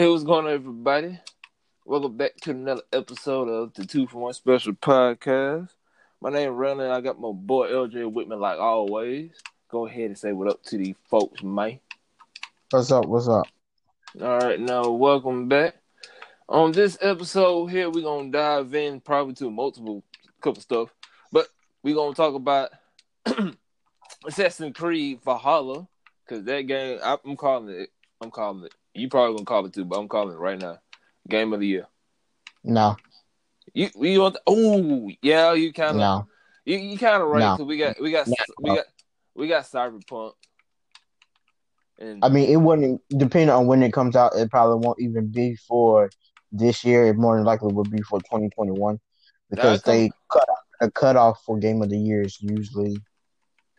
[0.00, 1.20] Hey, what's going on, everybody?
[1.84, 5.68] Welcome back to another episode of the Two for One Special Podcast.
[6.22, 6.90] My name is Ronald.
[6.90, 9.32] I got my boy LJ with me, like always.
[9.68, 11.80] Go ahead and say what up to these folks, man.
[12.70, 13.04] What's up?
[13.04, 13.46] What's up?
[14.22, 15.74] All right, now welcome back.
[16.48, 20.02] On this episode here, we're gonna dive in probably to multiple
[20.40, 20.88] couple stuff,
[21.30, 21.46] but
[21.82, 22.70] we're gonna talk about
[24.26, 25.86] Assassin's Creed Valhalla
[26.24, 27.90] because that game I'm calling it.
[28.22, 28.72] I'm calling it.
[28.94, 30.78] You probably gonna call it too, but I'm calling it right now.
[31.28, 31.86] Game of the year.
[32.64, 32.96] No,
[33.72, 34.36] You you want?
[34.46, 36.28] Oh yeah, you kind of no.
[36.64, 37.58] you, you kind of right.
[37.58, 37.64] No.
[37.64, 38.34] We got we got No.
[38.60, 38.84] we got
[39.34, 40.32] we got Cyberpunk.
[41.98, 44.34] And I mean, it wouldn't depending on when it comes out.
[44.34, 46.10] It probably won't even be for
[46.50, 47.06] this year.
[47.06, 48.98] It more than likely will be for 2021
[49.50, 50.48] because they cut
[50.80, 52.96] a cutoff for Game of the Year is usually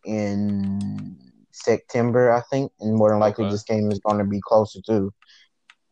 [0.05, 3.51] in September, I think, and more than likely Okay.
[3.51, 5.13] this game is going to be closer to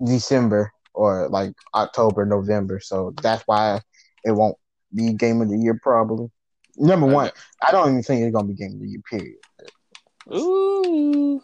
[0.04, 2.80] December or like October, November.
[2.80, 3.82] So that's why
[4.24, 4.58] it won't
[4.94, 6.30] be Game of the Year probably.
[6.78, 7.16] Number Okay.
[7.16, 7.32] one,
[7.68, 9.02] I don't even think it's going to be Game of the Year.
[9.10, 9.38] Period.
[10.34, 11.44] Ooh.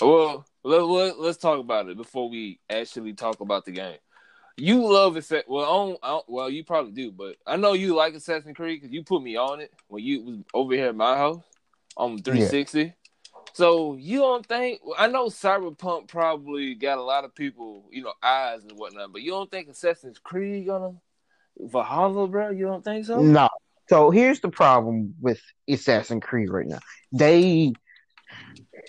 [0.00, 3.98] Well, let, let, let's talk about it before we actually talk about the game.
[4.56, 5.44] You love it.
[5.48, 8.92] Well, I don't- well, you probably do, but I know you like Assassin's Creed because
[8.92, 11.42] you put me on it when you was over here at my house
[11.96, 12.94] on 360.
[13.52, 14.80] So you don't think?
[14.98, 19.22] I know Cyberpunk probably got a lot of people, you know, eyes and whatnot, but
[19.22, 20.92] you don't think Assassin's Creed gonna
[21.58, 22.50] Valhalla, bro?
[22.50, 23.20] You don't think so?
[23.20, 23.48] No.
[23.88, 26.78] So here's the problem with Assassin's Creed right now.
[27.12, 27.72] They,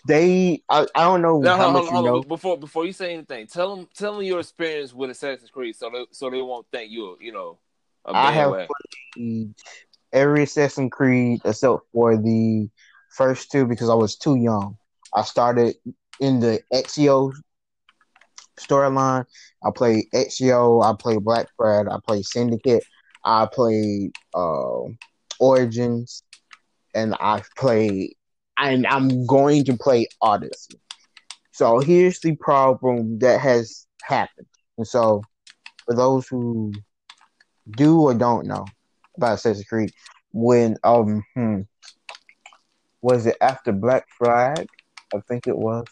[0.08, 2.16] they, I, I don't know No, how hold, much you know.
[2.18, 2.28] on.
[2.28, 5.90] Before before you say anything, tell them tell them your experience with Assassin's Creed, so
[5.90, 7.58] they so they won't think you're you know
[8.06, 8.68] a I have bandwagon.
[9.16, 9.56] played
[10.14, 12.70] every Assassin's Creed except for the
[13.12, 14.78] first two because I was too young.
[15.14, 15.76] I started
[16.20, 17.34] in the Ezio
[18.60, 19.26] storyline.
[19.64, 20.84] I played Ezio.
[20.84, 21.88] I played Black Flag.
[21.90, 22.84] I played Syndicate.
[23.24, 24.84] I played uh,
[25.40, 26.24] Origins,
[26.96, 28.16] and I played.
[28.58, 30.80] And I'm going to play Odyssey.
[31.52, 34.48] So here's the problem that has happened.
[34.78, 35.24] And so,
[35.86, 36.74] for those who
[37.72, 38.66] do or don't know
[39.18, 39.92] about Assassin's Creed,
[40.32, 41.62] when um hmm,
[43.02, 44.68] was it after Black Flag?
[45.14, 45.86] I think it was,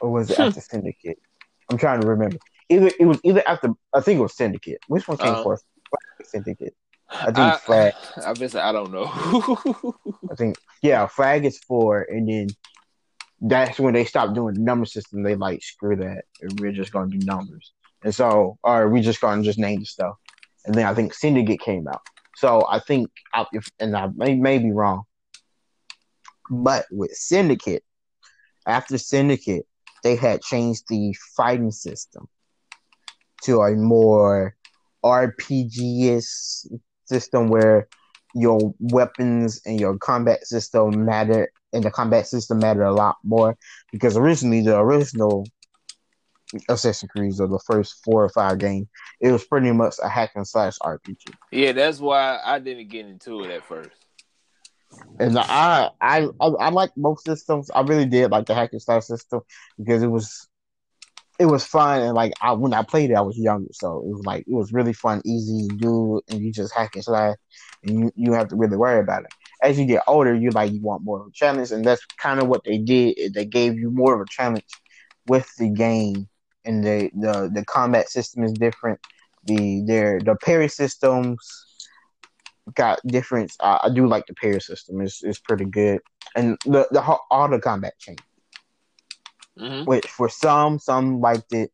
[0.00, 0.42] or was it Hmm.
[0.44, 1.18] after Syndicate?
[1.70, 2.38] I'm trying to remember.
[2.68, 4.78] Either it was either after I think it was Syndicate.
[4.88, 5.64] Which one came Uh, first?
[6.24, 6.74] Syndicate.
[7.08, 7.94] I think I, Flag.
[8.24, 9.04] I guess I don't know.
[10.30, 12.48] I think yeah, Flag is four, and then
[13.40, 15.22] that's when they stopped doing the number system.
[15.22, 17.72] They like screw that, and we're just gonna do numbers,
[18.02, 20.16] and so or we just gonna just name the stuff.
[20.64, 22.02] And then I think Syndicate came out.
[22.36, 25.04] So I think I, if and I may, may be wrong,
[26.50, 27.84] but with Syndicate,
[28.66, 29.66] after Syndicate,
[30.02, 32.28] they had changed the fighting system
[33.42, 34.56] to a more
[35.04, 36.22] RPG
[37.06, 37.88] system where
[38.34, 43.56] your weapons and your combat system matter and the combat system matter a lot more
[43.92, 45.46] because originally the original
[46.68, 48.86] Assassin's Creed or the first four or five games,
[49.20, 51.34] it was pretty much a hack and slash RPG.
[51.50, 54.05] yeah, that's why I didn't get into it at first.
[55.18, 57.70] And I, I, I, I like both systems.
[57.70, 59.40] I really did like the hack and slash system
[59.78, 60.48] because it was,
[61.38, 62.02] it was fun.
[62.02, 64.54] And like I, when I played it, I was younger, so it was like it
[64.54, 67.36] was really fun, easy to do, and you just hack and slash,
[67.84, 69.30] and you you have to really worry about it.
[69.62, 72.40] As you get older, you like you want more of a challenge, and that's kind
[72.40, 73.34] of what they did.
[73.34, 74.64] They gave you more of a challenge
[75.26, 76.28] with the game,
[76.64, 79.00] and the the the combat system is different.
[79.44, 81.65] The their the parry systems
[82.74, 83.52] got different.
[83.60, 85.00] Uh, I do like the pair system.
[85.00, 86.00] It's it's pretty good,
[86.34, 87.18] and the the
[87.50, 88.18] the combat change.
[89.58, 91.70] hmm Which for some, some liked it,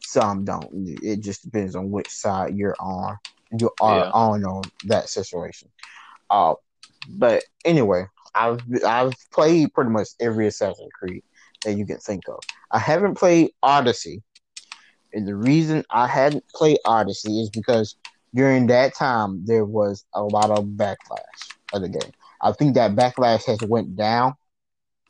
[0.00, 0.68] some don't.
[1.02, 3.16] It just depends on which side you're on.
[3.58, 4.10] You are Yeah.
[4.12, 5.70] on on that situation.
[6.30, 6.54] Uh,
[7.08, 11.22] but anyway, I've I've played pretty much every Assassin's Creed
[11.64, 12.38] that you can think of.
[12.70, 14.22] I haven't played Odyssey,
[15.12, 17.96] and the reason I hadn't played Odyssey is because
[18.34, 21.40] during that time there was a lot of backlash
[21.72, 22.12] of the game.
[22.40, 24.34] I think that backlash has went down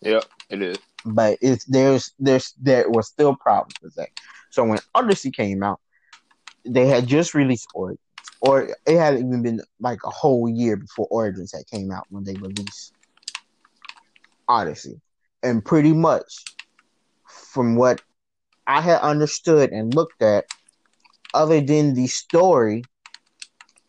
[0.03, 0.79] Yep, it is.
[1.05, 4.09] but it's there's there's there was still problems with that.
[4.50, 5.81] So when Odyssey came out,
[6.65, 8.00] they had just released Origins,
[8.41, 12.25] or it hadn't even been like a whole year before Origins had came out when
[12.25, 12.93] they released
[14.49, 15.00] Odyssey,
[15.43, 16.44] and pretty much
[17.27, 18.03] from what
[18.67, 20.47] I had understood and looked at,
[21.35, 22.85] other than the story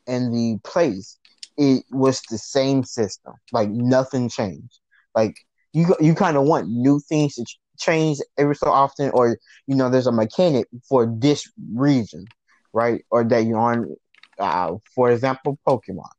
[0.07, 1.17] and the place,
[1.57, 3.33] it was the same system.
[3.51, 4.79] Like nothing changed.
[5.13, 5.35] Like
[5.73, 7.45] you you kind of want new things to,
[7.77, 9.37] change every so often, or
[9.67, 12.25] you know, there's a mechanic for this region,
[12.73, 13.03] right?
[13.09, 13.95] Or that you're on.
[14.37, 16.09] Uh, for example, Pokemon.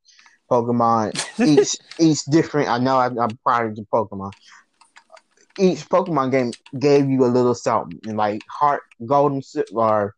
[0.51, 1.13] Pokemon
[1.47, 2.69] each each different.
[2.69, 4.33] I know I, I'm proud of the Pokemon.
[5.59, 10.15] Each Pokemon game gave you a little something, and like Heart Gold and Si- or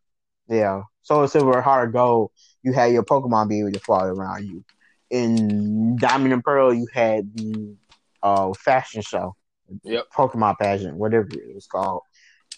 [0.47, 2.31] yeah, Soul Silver, Heart Gold.
[2.63, 4.63] You had your Pokemon be able to fly around you.
[5.09, 7.75] In Diamond and Pearl, you had the
[8.21, 9.35] uh fashion show,
[9.83, 10.05] Yep.
[10.15, 12.01] Pokemon pageant, whatever it was called.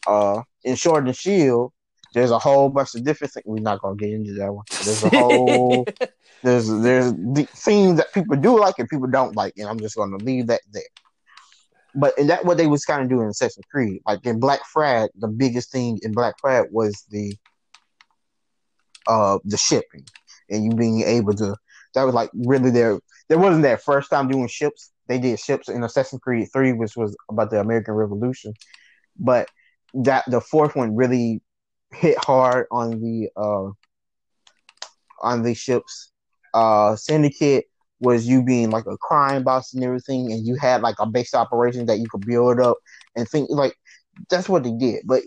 [0.07, 1.71] Uh, in Sword and Shield,
[2.13, 3.43] there's a whole bunch of different things.
[3.45, 4.65] We're not gonna get into that one.
[4.83, 5.87] There's a whole
[6.43, 9.95] there's there's the things that people do like and people don't like, and I'm just
[9.95, 10.83] gonna leave that there.
[11.93, 14.01] But and that what they was kind of doing in Assassin's Creed.
[14.07, 17.35] Like in Black Flag, the biggest thing in Black Flag was the
[19.07, 20.05] uh the shipping
[20.49, 21.55] and you being able to
[21.93, 22.99] that was like really their
[23.29, 24.91] there wasn't their first time doing ships.
[25.07, 28.53] They did ships in Assassin's Creed 3, which was about the American Revolution.
[29.17, 29.49] But
[29.93, 31.41] that the fourth one really
[31.93, 33.71] hit hard on the uh
[35.21, 36.11] on the ships.
[36.53, 37.65] Uh Syndicate
[37.99, 41.33] was you being like a crime boss and everything, and you had like a base
[41.33, 42.77] operation that you could build up
[43.15, 43.75] and think like
[44.29, 45.03] that's what they did.
[45.05, 45.23] But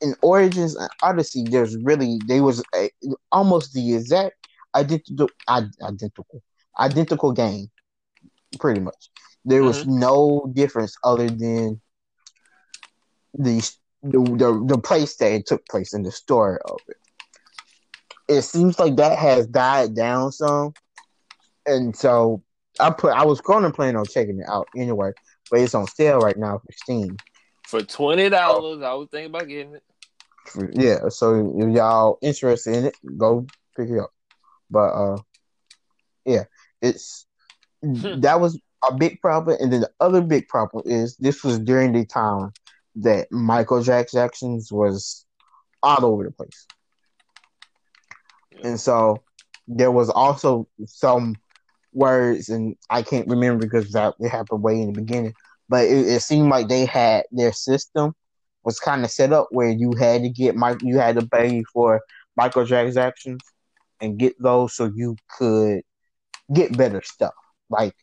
[0.00, 2.90] in Origins uh, and Odyssey, there's really they was a,
[3.32, 4.34] almost the exact
[4.74, 6.42] identical identical
[6.78, 7.70] identical game,
[8.58, 9.10] pretty much.
[9.44, 10.00] There was mm-hmm.
[10.00, 11.80] no difference other than
[13.34, 13.70] the
[14.02, 16.96] the, the the place that it took place in the story of it.
[18.28, 20.72] It seems like that has died down some,
[21.64, 22.42] and so
[22.80, 25.12] I put I was going to plan on checking it out anyway,
[25.50, 27.16] but it's on sale right now for Steam.
[27.66, 29.82] For twenty dollars, I was thinking about getting it.
[30.74, 33.46] Yeah, so if y'all interested in it, go
[33.76, 34.10] pick it up.
[34.70, 35.16] But uh,
[36.24, 36.44] yeah,
[36.80, 37.26] it's
[37.84, 38.20] Hmm.
[38.20, 38.58] that was
[38.88, 42.50] a big problem, and then the other big problem is this was during the time
[42.96, 45.26] that Michael Jack Jackson's was
[45.82, 46.66] all over the place,
[48.50, 48.68] Yeah.
[48.68, 49.22] and so
[49.68, 51.36] there was also some
[51.92, 55.34] words, and I can't remember because that it happened way in the beginning,
[55.68, 58.14] but it, it seemed like they had their system
[58.64, 61.62] was kind of set up where you had to get Mike, you had to pay
[61.72, 62.00] for
[62.66, 63.26] Jack's
[64.00, 65.82] and get those so you could
[66.52, 67.34] get better stuff.
[67.70, 67.94] Like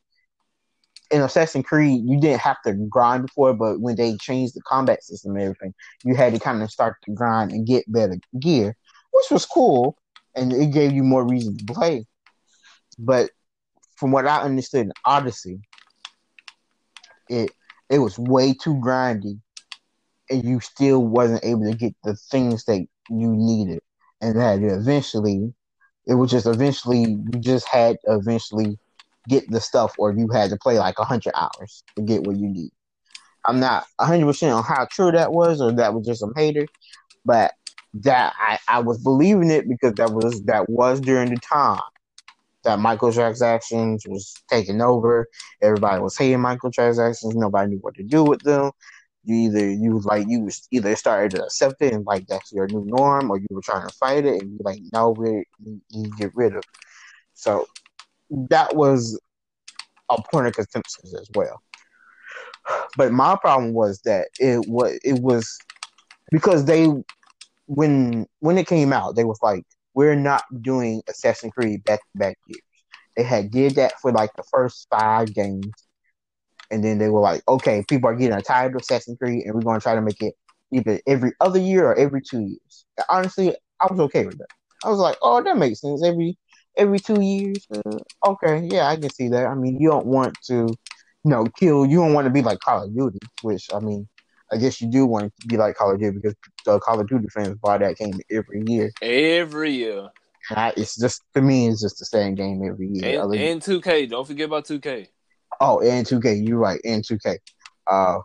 [1.12, 5.04] in Assassin's Creed, you didn't have to grind before, but when they changed the combat
[5.04, 5.74] system and everything,
[6.04, 8.76] you had to kind of start to grind and get better gear,
[9.12, 9.98] which was cool,
[10.36, 12.06] and it gave you more reason to play.
[12.98, 13.30] But
[13.98, 15.60] from what I understood in Odyssey,
[17.30, 17.52] it
[17.90, 19.40] it was way too grindy,
[20.30, 23.80] and you still wasn't able to get the things that you needed,
[24.22, 25.54] and that eventually,
[26.08, 28.78] it was just eventually you just had to eventually
[29.30, 32.50] get the stuff, or you had to play like hundred hours to get what you
[32.50, 32.72] need.
[33.46, 36.68] I'm not hundred percent on how true that was, or that was just some hater,
[37.26, 37.54] but
[37.96, 41.82] that I, I was believing it because that was that was during the time
[42.64, 45.28] that microtransactions was taking over.
[45.62, 47.36] Everybody was hating microtransactions.
[47.36, 48.72] Nobody knew what to do with them.
[49.26, 52.68] You either you like you was either started to accept it and like that's your
[52.68, 55.46] new norm, or you were trying to fight it and you like no, we
[55.90, 56.64] you, get rid of.
[57.34, 57.68] So
[58.50, 59.20] that was
[60.10, 61.62] a point of consensus as well.
[62.98, 65.58] But my problem was that it was it was
[66.32, 66.88] because they
[67.68, 72.18] when when it came out they was like we're not doing Assassin's Creed back to
[72.18, 72.62] back years.
[73.16, 75.72] They had did that for like the first five games,
[76.72, 79.62] and then they were like, okay, people are getting tired of Assassin's Creed, and we're
[79.62, 80.34] going to try to make it
[80.72, 82.86] either every other year or every two years.
[83.10, 84.48] Honestly, I was okay with that.
[84.84, 86.04] I was like, oh, that makes sense.
[86.04, 86.38] Every
[86.78, 88.00] every two years, uh,
[88.32, 89.46] okay, yeah, I can see that.
[89.46, 90.68] I mean, you don't want to,
[91.24, 91.86] you know, kill.
[91.86, 94.08] You don't want to be like Call of Duty, which I mean,
[94.54, 97.08] I guess you do want to be like Call of Duty because the Call of
[97.08, 98.92] Duty fans buy that game every year.
[99.02, 100.10] Every year.
[100.50, 103.22] And I, it's just to me, it's just the same game every year.
[103.22, 104.10] And, and 2K.
[104.10, 105.08] Don't forget about 2K.
[105.60, 107.38] oh, and 2K, you're right, and 2K.
[107.88, 108.20] Uh,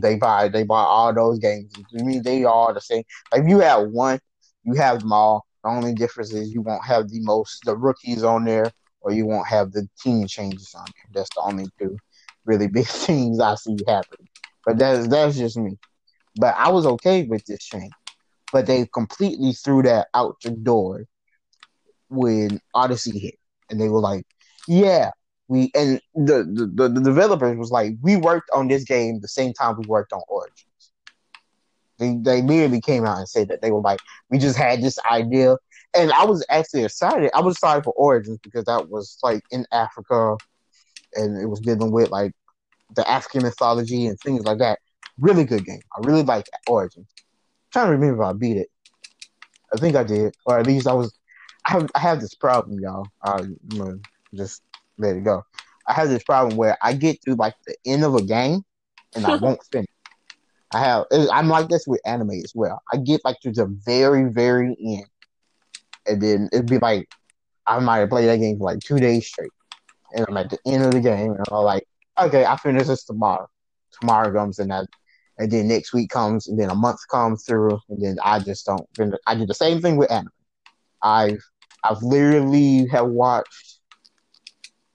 [0.00, 1.72] they buy they buy all those games.
[1.98, 3.02] I mean, they are the same.
[3.32, 4.18] Like if you have one,
[4.64, 5.44] you have them all.
[5.64, 8.70] The only difference is you won't have the most the rookies on there,
[9.00, 11.10] or you won't have the team changes on there.
[11.14, 11.96] That's the only two
[12.44, 14.27] really big things I see happening.
[14.68, 15.78] But that's that's just me.
[16.36, 17.92] But I was okay with this change.
[18.52, 21.06] But they completely threw that out the door
[22.10, 23.38] when Odyssey hit,
[23.70, 24.26] and they were like,
[24.66, 25.12] "Yeah,
[25.48, 26.44] we." And the
[26.74, 30.12] the, the, developers was like, "We worked on this game the same time we worked
[30.12, 30.92] on Origins."
[31.98, 34.98] They they immediately came out and said that they were like, "We just had this
[35.10, 35.56] idea,"
[35.96, 37.30] and I was actually excited.
[37.34, 40.36] I was excited for Origins because that was like in Africa,
[41.14, 42.32] and it was dealing with like
[42.94, 44.78] the African mythology and things like that.
[45.18, 45.80] Really good game.
[45.96, 47.06] I really like Origin.
[47.08, 47.24] I'm
[47.72, 48.68] trying to remember if I beat it.
[49.72, 51.12] I think I did, or at least I was.
[51.66, 53.06] I have, I have this problem, y'all.
[53.22, 53.98] I'm gonna
[54.34, 54.62] just
[54.96, 55.42] let it go.
[55.86, 58.62] I have this problem where I get to like the end of a game
[59.14, 59.88] and I won't finish.
[60.72, 61.06] I have.
[61.10, 62.80] I'm like this with anime as well.
[62.92, 65.06] I get like to the very, very end,
[66.06, 67.08] and then it'd be like
[67.66, 69.52] I might have played that game for like two days straight,
[70.12, 71.86] and I'm at the end of the game, and I'm like,
[72.22, 73.48] okay, I finish this tomorrow.
[74.00, 74.82] Tomorrow comes, and I,
[75.38, 78.66] and then next week comes, and then a month comes through, and then I just
[78.66, 78.86] don't.
[79.26, 80.30] I do the same thing with anime.
[81.02, 81.42] I've
[81.84, 83.80] I've literally have watched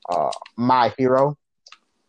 [0.10, 1.38] uh, My Hero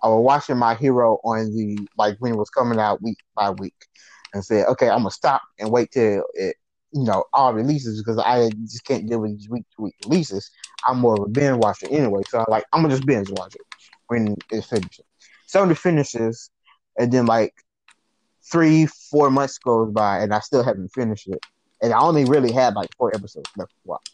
[0.05, 3.51] I was watching my hero on the like when it was coming out week by
[3.51, 3.87] week,
[4.35, 6.57] and said, okay, I'm gonna stop and wait till it,
[6.93, 10.51] you know, all releases because I just can't deal with these week to week releases.
[10.87, 13.55] I'm more of a binge watcher anyway, so I'm like, I'm gonna just binge watch
[13.55, 13.63] it
[14.09, 15.05] when it finishes.
[15.47, 16.51] So it finishes,
[16.99, 17.55] and then like
[18.51, 21.41] three, four months goes by, and I still haven't finished it,
[21.83, 24.11] and I only really had like four episodes left to watch.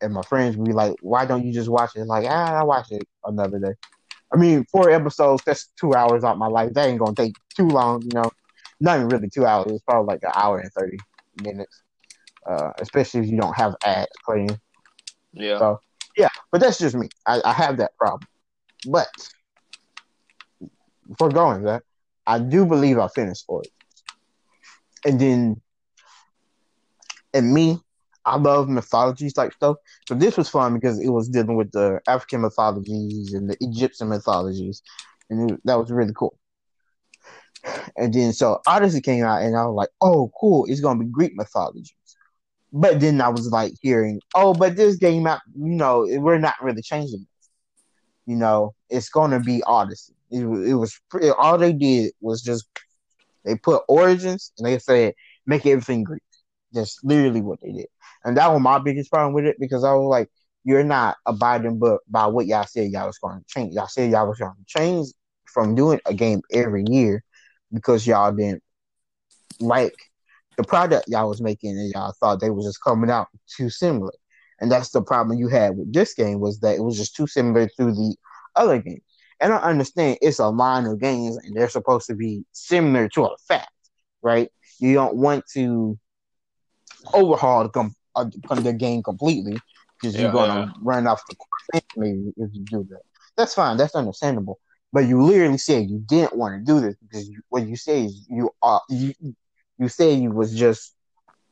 [0.00, 2.62] And my friends would be like, "Why don't you just watch it?" Like, ah, I
[2.62, 3.74] watch it another day.
[4.32, 6.72] I mean, four episodes, that's two hours out my life.
[6.74, 8.30] That ain't gonna take too long, you know.
[8.80, 9.72] Not even really two hours.
[9.72, 10.98] It's probably like an hour and thirty
[11.42, 11.82] minutes.
[12.46, 14.58] Uh, especially if you don't have ads playing.
[15.32, 15.58] Yeah.
[15.58, 15.80] So
[16.16, 17.08] yeah, but that's just me.
[17.26, 18.26] I, I have that problem.
[18.86, 19.08] But
[21.18, 21.82] for going that,
[22.26, 23.74] I do believe I finished Origins.
[25.04, 25.60] And then
[27.34, 27.78] and me,
[28.24, 29.76] I love mythologies type stuff.
[30.06, 34.08] So this was fun because it was dealing with the African mythologies and the Egyptian
[34.08, 34.82] mythologies,
[35.30, 36.38] and it, that was really cool.
[37.96, 40.66] And then so Odyssey came out, and I was like, "Oh, cool!
[40.68, 41.94] It's gonna be Greek mythologies."
[42.72, 46.62] But then I was like hearing, "Oh, but this game out, you know, we're not
[46.62, 47.26] really changing.
[48.28, 52.68] You know, it's gonna be Odyssey." It, it was pretty, all they did was just
[53.46, 55.14] they put origins and they said
[55.46, 56.22] make everything Greek.
[56.72, 57.86] That's literally what they did.
[58.24, 60.28] And that was my biggest problem with it because I was like,
[60.64, 63.74] you're not abiding but by what y'all said y'all was going to change.
[63.74, 65.06] Y'all said y'all was going to change
[65.46, 67.24] from doing a game every year
[67.72, 68.62] because y'all didn't
[69.60, 69.94] like
[70.58, 74.12] the product y'all was making and y'all thought they was just coming out too similar.
[74.60, 77.26] And that's the problem you had with this game was that it was just too
[77.26, 78.16] similar to the
[78.56, 79.00] other game.
[79.40, 83.26] And I understand it's a line of games and they're supposed to be similar to
[83.26, 83.70] a fact,
[84.20, 84.50] right?
[84.80, 85.98] You don't want to
[87.12, 88.24] overhaul the, com- uh,
[88.56, 89.58] the game completely
[90.00, 90.72] because yeah, you're gonna yeah.
[90.80, 93.02] run off the course maybe if you do that.
[93.36, 93.76] That's fine.
[93.76, 94.58] That's understandable.
[94.92, 98.04] But you literally said you didn't want to do this because you, what you say
[98.04, 99.14] is you are you
[99.78, 100.94] you said you was just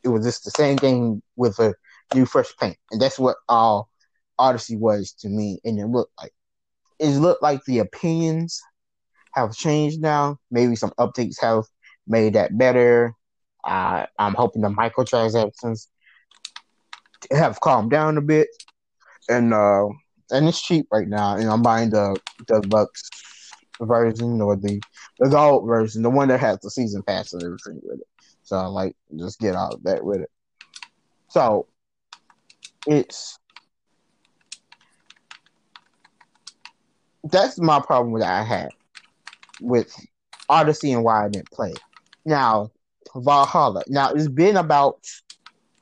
[0.02, 1.74] it was just the same thing with a
[2.14, 3.88] new fresh paint, and that's what all
[4.38, 5.60] Odyssey was to me.
[5.64, 6.32] And it looked like
[6.98, 8.60] it looked like the opinions
[9.32, 10.38] have changed now.
[10.50, 11.64] Maybe some updates have
[12.06, 13.14] made that better.
[13.64, 15.88] Uh, I'm hoping the microtransactions
[17.30, 18.48] have calmed down a bit,
[19.28, 19.86] and uh,
[20.30, 21.36] and it's cheap right now.
[21.36, 22.16] And I'm buying the
[22.48, 23.10] the Lux
[23.80, 24.80] version or the
[25.18, 28.06] the gold version, the one that has the season pass and everything with it.
[28.42, 30.30] So I like just get all of that with it.
[31.28, 31.66] So
[32.86, 33.38] it's
[37.24, 38.68] that's my problem that I had
[39.60, 39.92] with
[40.48, 41.74] Odyssey and why I didn't play.
[42.24, 42.70] Now
[43.14, 43.82] Valhalla.
[43.88, 44.98] Now it's been about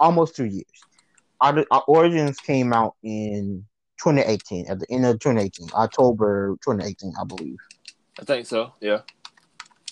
[0.00, 0.64] almost two years.
[1.40, 3.64] Our, our Origins came out in
[4.02, 7.56] 2018, at the end of 2018, October 2018, I believe.
[8.20, 8.73] I think so.
[8.80, 9.00] Yeah.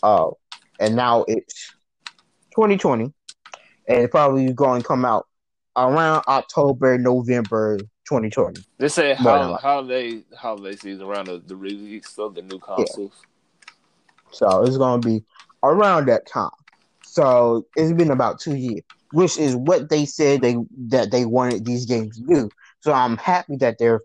[0.03, 1.73] Oh, uh, and now it's
[2.55, 3.13] 2020, and
[3.89, 5.27] it's probably going to come out
[5.77, 8.63] around October, November 2020.
[8.79, 13.13] They say how holiday holiday season around the, the release of the new consoles.
[13.15, 13.73] Yeah.
[14.33, 15.25] So it's going to be
[15.63, 16.51] around that time.
[17.05, 20.57] So it's been about two years, which is what they said they
[20.89, 22.51] that they wanted these games to do.
[22.81, 24.01] So I'm happy that they're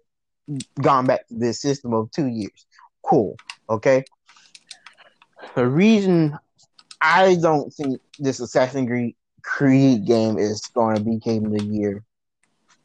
[0.82, 2.66] gone back to this system of two years.
[3.04, 3.36] Cool.
[3.70, 4.04] Okay.
[5.56, 6.38] The reason
[7.02, 9.16] I don't think this Assassin's Creed
[10.06, 12.04] game is going to be game of the year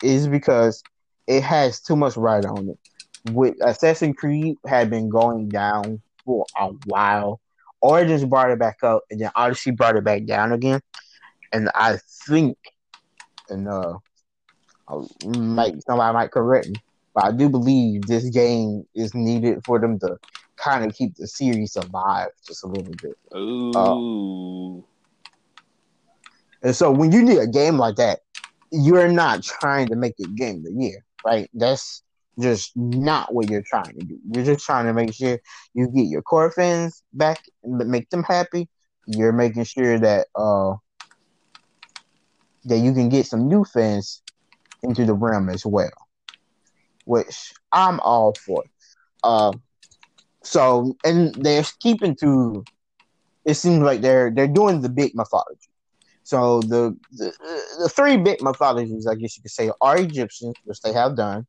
[0.02, 0.82] is because
[1.26, 2.78] it has too much right on it.
[3.32, 7.40] With Assassin's Creed had been going down for a while
[7.82, 10.80] Origins brought it back up, and then Odyssey brought it back down again.
[11.52, 12.56] And I think,
[13.50, 13.98] and uh,
[14.88, 16.76] I might somebody might correct me,
[17.12, 20.16] but I do believe this game is needed for them to
[20.56, 23.18] kind of keep the series alive just a little bit.
[23.36, 23.72] Ooh.
[23.74, 24.82] Uh,
[26.62, 28.20] and so when you need a game like that,
[28.70, 31.50] you're not trying to make it game of the year, right?
[31.54, 32.02] That's
[32.40, 34.18] just not what you're trying to do.
[34.32, 35.38] You're just trying to make sure
[35.74, 38.68] you get your core fans back and make them happy,
[39.06, 40.74] you're making sure that uh
[42.64, 44.22] that you can get some new fans
[44.82, 45.90] into the realm as well,
[47.04, 48.62] which I'm all for.
[49.24, 49.52] Uh,
[50.42, 52.64] so and they're keeping to.
[53.44, 55.71] It seems like they're they're doing the big mythology.
[56.32, 57.30] So the the,
[57.78, 61.46] the three big mythologies, I guess you could say, are Egyptian, which they have done,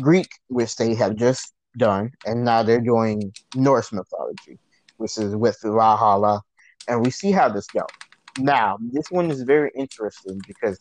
[0.00, 4.58] Greek, which they have just done, and now they're doing Norse mythology,
[4.96, 6.42] which is with Valhalla,
[6.88, 7.94] and we see how this goes.
[8.40, 10.80] Now, this one is very interesting because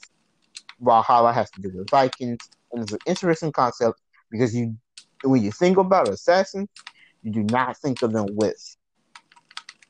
[0.80, 2.40] Valhalla has to do with Vikings,
[2.72, 4.02] and it's an interesting concept
[4.32, 4.76] because you,
[5.24, 6.70] when you think about assassins,
[7.22, 8.62] you do not think of them with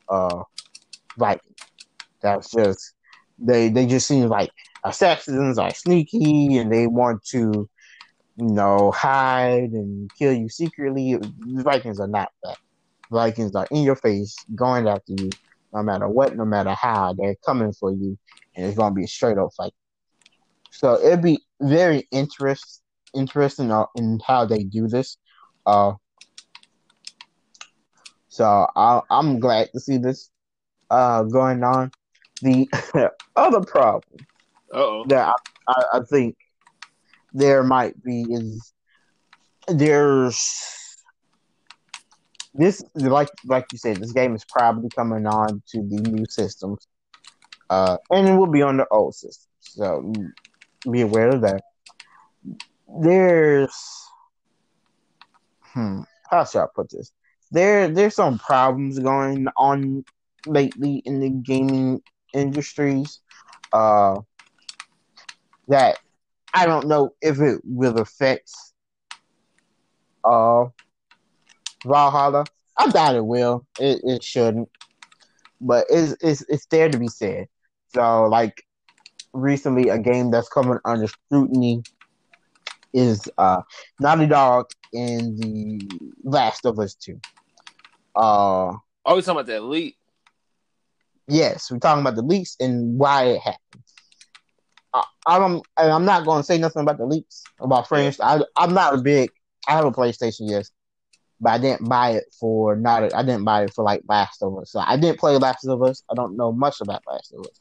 [0.09, 0.43] uh
[1.17, 1.55] Vikings.
[2.21, 2.93] That's just
[3.41, 4.51] they they just seem like
[4.85, 7.69] assassins are sneaky and they want to
[8.37, 11.17] you know hide and kill you secretly.
[11.39, 12.57] Vikings are not that.
[13.11, 15.29] Vikings are in your face, going after you,
[15.73, 17.13] no matter what, no matter how.
[17.13, 18.17] They're coming for you,
[18.55, 19.73] and it's gonna be a straight up fight.
[20.71, 22.81] So it'd be very interest
[23.13, 25.17] interesting uh, in how they do this.
[25.65, 25.93] Uh,
[28.29, 30.29] so I, I'm glad to see this
[30.89, 31.91] uh, going on.
[32.41, 32.67] The
[33.35, 34.25] other problem
[34.73, 35.05] Uh-oh.
[35.07, 35.35] that
[35.67, 36.35] I, I, I think
[37.33, 38.73] there might be is
[39.67, 40.37] there's
[42.53, 46.87] this like like you said this game is probably coming on to the new systems
[47.69, 50.13] uh and it will be on the old systems so
[50.91, 51.61] be aware of that
[53.01, 53.73] there's
[55.61, 57.11] hmm how should i put this
[57.51, 60.03] there there's some problems going on
[60.45, 62.01] lately in the gaming
[62.33, 63.19] industries
[63.73, 64.19] uh
[65.67, 65.97] that
[66.53, 68.51] I don't know if it will affect
[70.23, 70.65] uh
[71.85, 72.45] Valhalla.
[72.77, 73.65] I doubt it will.
[73.79, 74.69] It it shouldn't.
[75.59, 77.47] But it's it's it's there to be said.
[77.93, 78.63] So like
[79.33, 81.83] recently a game that's coming under scrutiny
[82.93, 83.61] is uh
[83.99, 85.81] Naughty Dog in the
[86.23, 87.19] Last of Us 2.
[88.15, 89.97] Uh Oh, we talking about the leak?
[91.31, 93.83] Yes, we're talking about the leaks and why it happened.
[94.93, 95.65] I, I don't.
[95.77, 98.19] and I'm not going to say nothing about the leaks about friends.
[98.19, 99.31] I, I'm not a big.
[99.67, 100.71] I have a PlayStation, yes,
[101.39, 103.13] but I didn't buy it for not.
[103.13, 104.71] I didn't buy it for like Last of Us.
[104.71, 106.03] So I didn't play Last of Us.
[106.11, 107.59] I don't know much about Last of Us.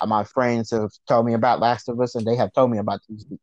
[0.00, 2.78] Uh, my friends have told me about Last of Us, and they have told me
[2.78, 3.42] about these leaks.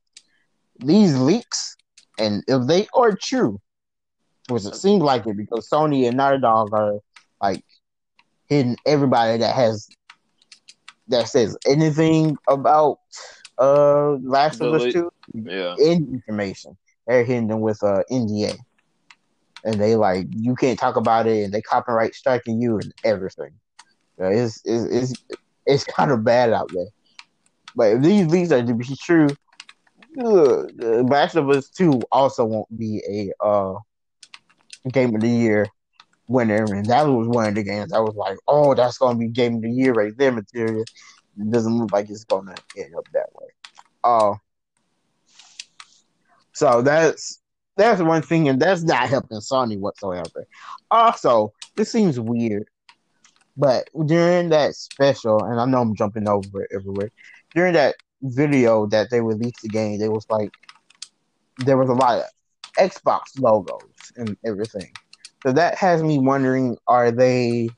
[0.84, 1.76] These leaks,
[2.18, 3.60] and if they are true,
[4.50, 6.96] which it seems like it, because Sony and Naughty Dog are
[7.42, 7.64] like
[8.50, 9.88] hitting everybody that has
[11.08, 13.00] that says anything about
[13.60, 15.76] uh Last of Us Two Yeah.
[15.80, 16.78] any information.
[17.08, 18.58] They're hitting them with uh NDA.
[19.66, 23.52] And they like you can't talk about it and they copyright striking you and everything.
[24.18, 26.88] So it's it's it's, it's kind of bad out there.
[27.76, 29.28] But if these leaks are to be true,
[30.18, 30.72] good.
[30.82, 33.76] Uh, Last of Us Two also won't be a uh
[34.92, 35.68] game of the year
[36.30, 39.28] winner, and that was one of the games I was like, oh, that's gonna be
[39.28, 40.86] game of the year right there material.
[41.38, 43.48] It doesn't look like it's gonna end up that way.
[44.04, 44.36] Uh
[46.54, 47.42] so that's
[47.78, 50.46] that's one thing, and that's not helping Sony whatsoever.
[50.92, 52.68] Also, this seems weird,
[53.56, 57.10] but during that special, and I know I'm jumping over it everywhere,
[57.56, 60.52] during that video that they released the game, there was like
[61.60, 62.26] there was a lot of
[62.78, 64.92] Xbox logos and everything.
[65.46, 67.70] So that has me wondering: Are they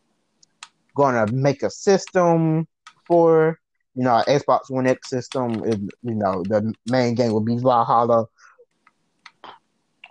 [0.96, 2.68] going to make a system
[3.08, 3.60] for
[3.96, 5.64] you know Xbox One X system?
[6.04, 8.26] You know the main game will be Valhalla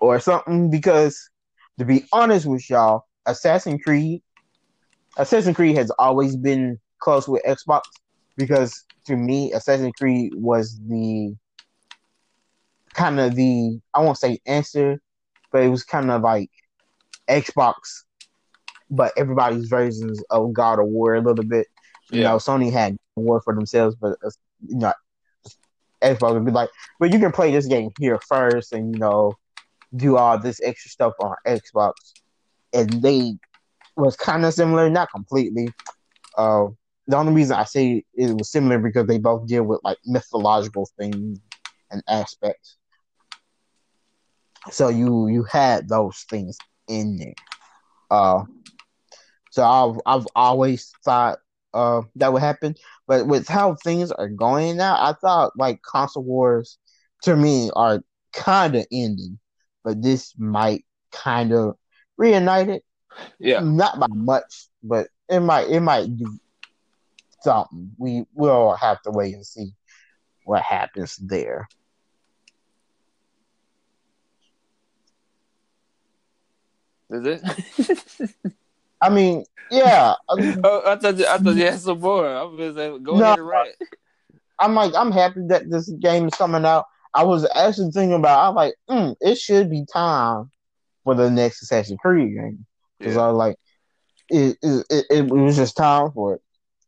[0.00, 1.28] or something because
[1.78, 4.22] to be honest with y'all, Assassin's Creed
[5.16, 7.82] Assassin's Creed has always been close with Xbox
[8.36, 11.34] because to me Assassin's Creed was the
[12.94, 15.00] kind of the I won't say answer,
[15.52, 16.50] but it was kind of like
[17.30, 18.04] Xbox
[18.90, 21.66] but everybody's versions of God of War a little bit.
[22.10, 22.30] You Yeah.
[22.30, 24.30] know, Sony had War for themselves, but uh,
[24.66, 24.92] you know,
[26.02, 29.34] Xbox would be like, but you can play this game here first, and you know,
[29.96, 31.92] do all this extra stuff on Xbox.
[32.72, 33.36] And they
[33.96, 35.68] was kind of similar, not completely.
[36.36, 36.66] Uh,
[37.06, 40.88] the only reason I say it was similar because they both deal with like mythological
[40.98, 41.38] things
[41.90, 42.76] and aspects.
[44.70, 46.56] So you you had those things
[46.90, 47.35] in there.
[48.11, 48.44] Uh,
[49.50, 51.38] so I've I've always thought
[51.72, 52.74] uh that would happen,
[53.07, 56.79] but with how things are going now, I thought like console wars
[57.22, 59.38] to me are kind of ending,
[59.85, 61.76] but this might kind of
[62.16, 62.85] reunite it.
[63.38, 63.61] Yeah.
[63.61, 66.38] Not by much, but it might it might do
[67.42, 67.92] something.
[67.98, 69.72] We will have to wait and see
[70.44, 71.68] what happens there.
[77.10, 78.30] Is it?
[79.00, 80.14] I mean, yeah.
[80.28, 82.26] oh, I thought you, I thought you had some more.
[82.26, 83.24] I'm just saying, go No.
[83.24, 83.68] ahead and rant.
[84.58, 86.84] I'm like, I'm happy that this game is coming out.
[87.14, 88.48] I was actually thinking about.
[88.48, 90.50] I'm like, mm, it should be time
[91.04, 92.66] for the next Assassin's Creed game
[92.98, 93.56] because I was like,
[94.28, 96.42] it it, it it was just time for it,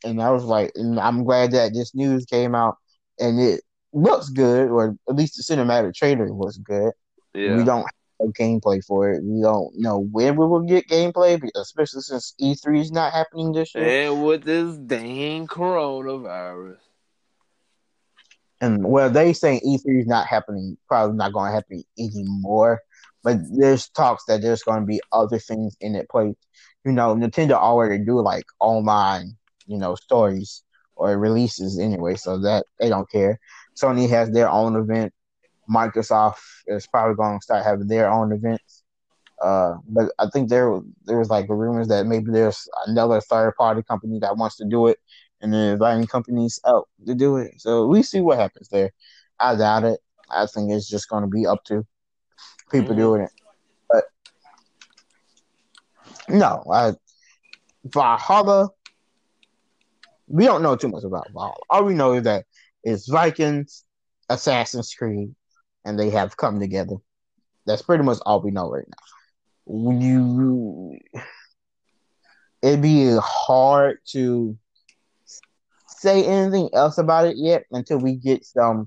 [0.04, 2.76] and I was like, and I'm glad that this news came out
[3.18, 6.92] and it looks good, or at least the cinematic trailer was good.
[7.34, 7.56] yeah.
[7.56, 7.86] We don't
[8.22, 9.22] have gameplay for it.
[9.22, 13.74] We don't know when we will get gameplay, especially since E3 is not happening this
[13.74, 14.08] year.
[14.08, 16.78] And with this dang coronavirus.
[18.60, 22.80] And well, they saying E3 is not happening, probably not going to happen anymore.
[23.24, 26.34] But there's talks that there's going to be other things in it place.
[26.84, 30.62] You know, Nintendo already do like online, you know, stories
[30.96, 33.38] or releases anyway, so that they don't care.
[33.76, 35.12] Sony has their own event.
[35.72, 38.82] Microsoft is probably going to start having their own events.
[39.42, 43.82] Uh, but I think there there was like rumors that maybe there's another third party
[43.82, 44.98] company that wants to do it,
[45.40, 47.60] and they're inviting companies out to do it.
[47.60, 48.92] So we see what happens there.
[49.40, 50.00] I doubt it.
[50.30, 51.84] I think it's just going to be up to
[52.70, 52.98] people Mhm.
[52.98, 53.30] doing it.
[53.90, 54.04] But
[56.28, 56.94] no, I,
[57.84, 58.70] Valhalla.
[60.28, 61.56] We don't know too much about Valhalla.
[61.68, 62.46] All we know is that
[62.84, 63.84] it's Vikings,
[64.30, 65.34] Assassin's Creed,
[65.84, 66.96] and they have come together.
[67.66, 69.04] That's pretty much all we know right now.
[69.64, 70.98] When you,
[72.62, 74.56] it'd be hard to
[75.86, 78.86] say anything else about it yet until we get some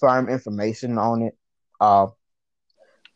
[0.00, 1.36] firm information on it.
[1.80, 2.06] Uh,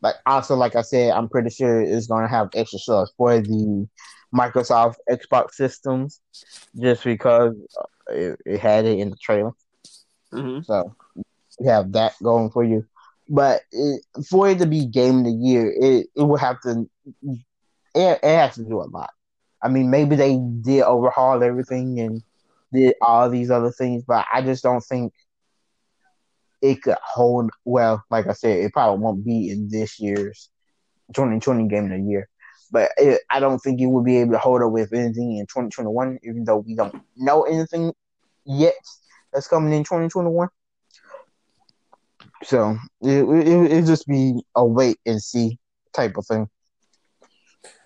[0.01, 3.39] but also, like I said, I'm pretty sure it's going to have extra stuff for
[3.39, 3.87] the
[4.33, 6.21] Microsoft Xbox systems,
[6.79, 7.55] just because
[8.09, 9.51] it, it had it in the trailer.
[10.31, 10.95] hmm So
[11.59, 12.85] you have that going for you.
[13.29, 16.89] But it, for it to be game of the year, it, it would have to
[17.97, 19.09] it, it has to do a lot.
[19.61, 22.21] I mean, maybe they did overhaul everything and
[22.71, 25.13] did all these other things, but I just don't think
[26.61, 28.03] it could hold well.
[28.09, 30.49] Like I said, it probably won't be in this year's
[31.13, 32.29] 2020 game of the year.
[32.71, 35.45] But it, I don't think it would be able to hold up with anything in
[35.45, 37.93] 2021, even though we don't know anything
[38.45, 38.75] yet
[39.31, 40.49] that's coming in 2021.
[42.47, 45.59] So it it it just be a wait and see
[45.93, 46.47] type of thing.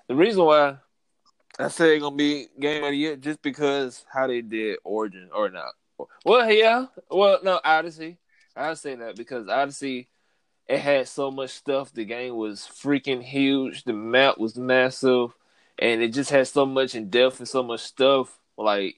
[0.07, 0.77] The reason why
[1.57, 5.29] I say it's gonna be game of the year just because how they did Origin
[5.33, 5.73] or not.
[6.23, 6.85] Well, yeah.
[7.09, 8.19] Well, no, Odyssey.
[8.55, 10.09] I say that because Odyssey
[10.67, 11.91] it had so much stuff.
[11.91, 13.83] The game was freaking huge.
[13.83, 15.33] The map was massive,
[15.79, 18.37] and it just had so much in depth and so much stuff.
[18.59, 18.97] Like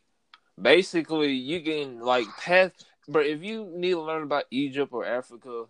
[0.62, 2.71] basically, you can like pass.
[3.07, 5.65] But if you need to learn about Egypt or Africa,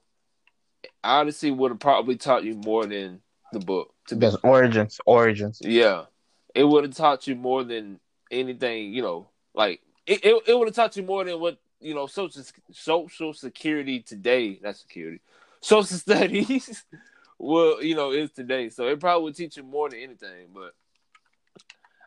[1.04, 3.94] Odyssey would have probably taught you more than the book.
[4.08, 5.60] To be origins, origins.
[5.62, 6.06] yeah,
[6.54, 8.94] it would have taught you more than anything.
[8.94, 10.24] You know, like it.
[10.26, 12.08] It, it would have taught you more than what you know.
[12.08, 14.60] Social social security today.
[14.62, 15.22] Not security.
[15.62, 16.84] Social studies.
[17.40, 18.70] well, you know, is today.
[18.70, 20.50] So it probably would teach you more than anything.
[20.54, 20.74] But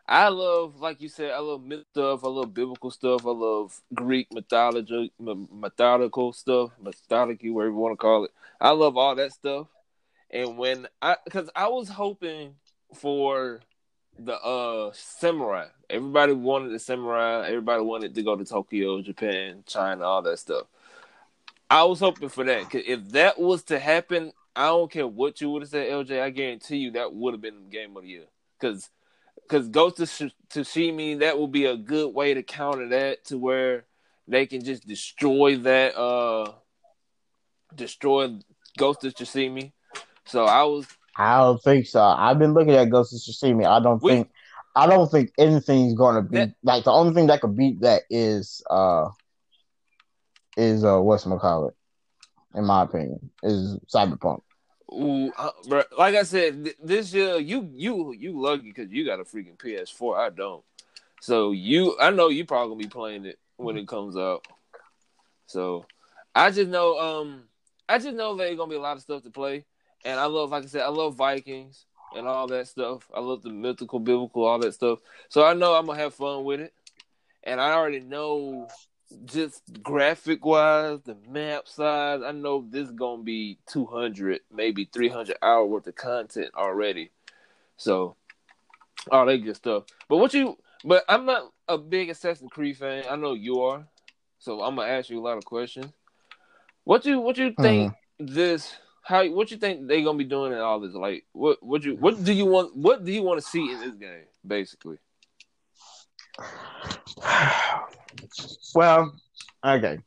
[0.07, 2.23] I love, like you said, I love myth stuff.
[2.23, 3.25] I love biblical stuff.
[3.25, 8.31] I love Greek mythology, m- methodical stuff, mythology, whatever you want to call it.
[8.61, 9.67] I love all that stuff.
[10.31, 12.55] And when I, because I was hoping
[12.93, 13.61] for
[14.19, 15.67] the uh samurai.
[15.89, 17.47] Everybody wanted the samurai.
[17.47, 20.67] Everybody wanted to go to Tokyo, Japan, China, all that stuff.
[21.69, 22.69] I was hoping for that.
[22.69, 26.21] 'Cause if that was to happen, I don't care what you would have said, LJ.
[26.21, 28.25] I guarantee you that would have been the game of the year.
[28.59, 28.89] Because
[29.47, 33.37] because Ghost of Sh- Tsushima, that would be a good way to counter that to
[33.37, 33.85] where
[34.27, 36.51] they can just destroy that, uh,
[37.73, 38.37] destroy
[38.77, 39.71] Ghost of Tsushima.
[40.25, 42.01] So I was, I don't think so.
[42.01, 43.65] I've been looking at Ghost of Tsushima.
[43.65, 44.29] I don't We- think
[44.75, 48.03] I don't think anything's gonna be That- like the only thing that could beat that
[48.09, 49.09] is uh
[50.55, 51.75] is uh what's my call it
[52.53, 54.41] in my opinion is Cyberpunk.
[54.91, 59.05] Ooh, uh, bruh, like I said, th- this year you you you lucky because you
[59.05, 60.17] got a freaking PS4.
[60.17, 60.63] I don't.
[61.21, 64.45] So you, I know you probably gonna be playing it when it comes out.
[65.47, 65.85] So
[66.35, 67.43] I just know, um,
[67.89, 69.65] I just know there's gonna be a lot of stuff to play,
[70.05, 73.09] and I love, like I said, I love Vikings and all that stuff.
[73.13, 74.99] I love the mythical, biblical, all that stuff.
[75.29, 76.73] So I know I'm gonna have fun with it,
[77.43, 78.67] and I already know
[79.25, 82.21] just graphic wise, the map size.
[82.23, 87.11] I know this is gonna be 200, maybe 300 hour worth of content already.
[87.77, 88.15] So
[89.11, 89.85] all that good stuff.
[90.09, 93.05] But what you But I'm not a big Assassin's Creed fan.
[93.09, 93.87] I know you are,
[94.39, 95.91] so I'm gonna ask you a lot of questions.
[96.83, 97.95] What you what you think mm.
[98.19, 98.73] this?
[99.03, 100.93] How what you think they gonna be doing in all this?
[100.93, 102.75] Like what what you what do you want?
[102.75, 104.25] What do you want to see in this game?
[104.45, 104.97] Basically.
[108.75, 109.13] Well,
[109.65, 109.99] okay.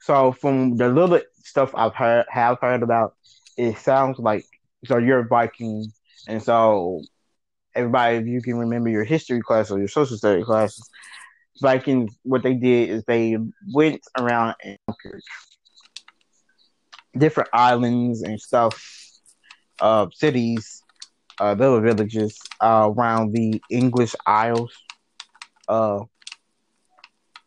[0.00, 3.14] So from the little stuff I've heard have heard about,
[3.56, 4.44] it sounds like
[4.84, 5.92] so you're a Viking,
[6.28, 7.02] and so
[7.74, 10.80] everybody, if you can remember your history class or your social studies class,
[11.60, 13.36] Vikings, what they did is they
[13.72, 14.78] went around and
[17.16, 18.82] different islands and stuff,
[19.80, 20.82] uh, cities,
[21.40, 24.72] uh, little villages uh, around the English Isles,
[25.68, 26.00] uh,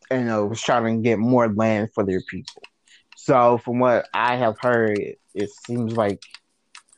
[0.10, 2.63] and know, was trying to get more land for their people.
[3.15, 5.00] So, from what I have heard,
[5.34, 6.22] it seems like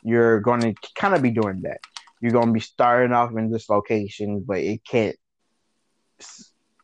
[0.04, 1.80] you're going to kind of be doing that.
[2.22, 5.16] You're going to be starting off in this location, but it can't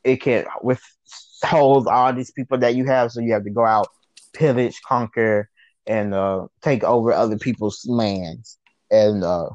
[0.03, 3.11] it can't withhold all these people that you have.
[3.11, 3.87] So you have to go out,
[4.33, 5.49] pillage, conquer,
[5.85, 8.57] and uh, take over other people's lands
[8.89, 9.49] and uh,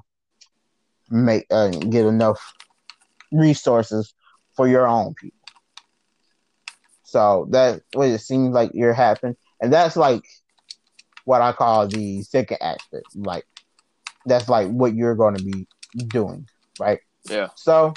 [1.11, 2.41] make uh, get enough
[3.33, 4.15] resources
[4.55, 5.42] for your own people.
[7.13, 9.37] So that's what it seems like you're happening.
[9.61, 10.25] and that's like
[11.27, 13.05] what I call the second aspect.
[13.15, 13.45] Like
[14.25, 15.69] that's like what you're going to be
[16.09, 16.49] doing,
[16.81, 17.01] right?
[17.29, 17.49] Yeah.
[17.55, 17.93] So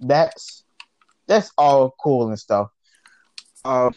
[0.00, 0.64] that's
[1.28, 2.70] that's all cool and stuff.
[3.64, 3.90] Uh,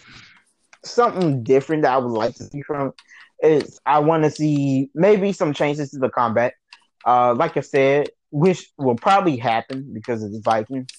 [0.86, 2.94] something different that I would like to see from
[3.42, 6.54] is I want to see maybe some changes to the combat.
[7.04, 10.90] Uh, like I said, which will probably happen because of the Vikings.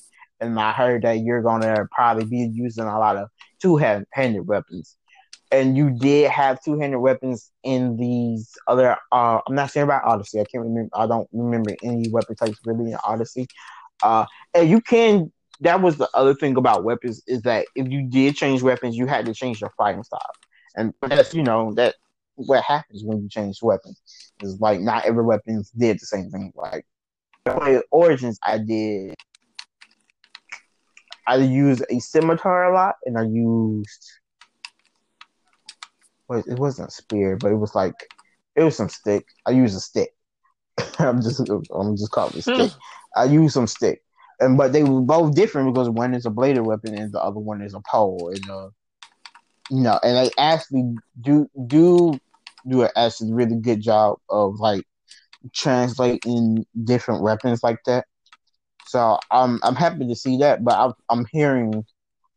[0.45, 3.29] And I heard that you're gonna probably be using a lot of
[3.61, 4.97] two-handed weapons
[5.55, 8.97] and you did have two handed weapons in these other.
[9.13, 10.41] Uh, I'm not saying about Odyssey.
[10.41, 10.91] I can't remember.
[10.95, 13.47] I don't remember any weapon types really in Odyssey.
[14.03, 15.33] Uh, and you can.
[15.61, 19.07] That was the other thing about weapons is that if you did change weapons, you
[19.07, 20.21] had to change your fighting style,
[20.75, 21.95] and that's you know that
[22.35, 24.01] what happens when you change weapons
[24.43, 26.53] is like not every weapon did the same thing.
[26.57, 26.85] Like
[27.93, 29.15] Origins, I did.
[31.27, 34.11] I used a scimitar a lot, and I used
[36.31, 37.95] it wasn't a spear, but it was like
[38.57, 39.25] it was some stick.
[39.47, 40.11] I use a stick.
[40.99, 42.71] I'm just I'm just calling it stick.
[43.17, 44.03] I use some stick,
[44.41, 47.41] and but they were both different because one is a bladed weapon and the other
[47.41, 48.33] one is a pole.
[48.33, 48.69] And uh,
[49.71, 52.19] you know, and they actually do do
[52.69, 54.85] do an actually really good job of like
[55.53, 58.07] translating different weapons like that.
[58.95, 61.85] So I'm I'm happy to see that, but I, I'm hearing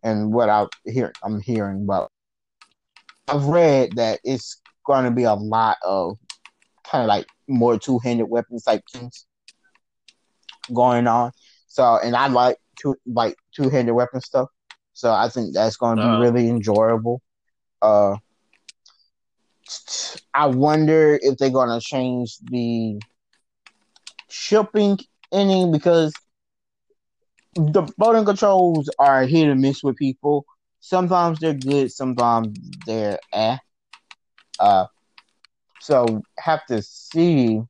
[0.01, 2.11] and what I hear I'm hearing about
[3.27, 6.17] I've read that it's going to be a lot of
[6.83, 9.27] kind of like more two handed weapons type things
[10.73, 11.31] going on.
[11.67, 14.49] So, and I like two like two handed weapon stuff.
[14.93, 17.21] So I think that's going to be uh, really enjoyable.
[17.83, 18.15] Uh,
[20.33, 22.99] I wonder if they're going to change the
[24.27, 24.97] shipping
[25.31, 26.13] inning because
[27.57, 30.45] the voting controls are hit and miss with people
[30.79, 33.57] sometimes they're good, sometimes they're eh.
[34.59, 34.85] Uh,
[35.79, 37.61] so have to see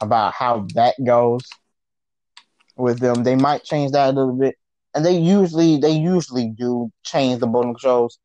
[0.00, 1.48] about how that goes
[2.76, 3.22] with them.
[3.24, 4.56] They might change that a little bit,
[4.94, 8.18] and they usually they usually do change the voting controls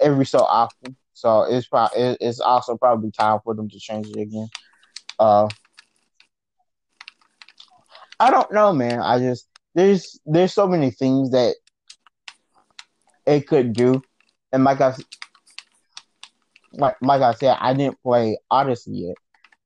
[0.00, 0.96] every so often.
[1.14, 4.48] So it's probably it's also probably time for them to change it again.
[5.18, 5.48] Uh,
[8.22, 9.00] I don't know, man.
[9.00, 11.56] I just there's there's so many things that
[13.26, 14.00] it could do,
[14.52, 14.94] and like I
[16.74, 19.16] like like I said, I didn't play Odyssey yet,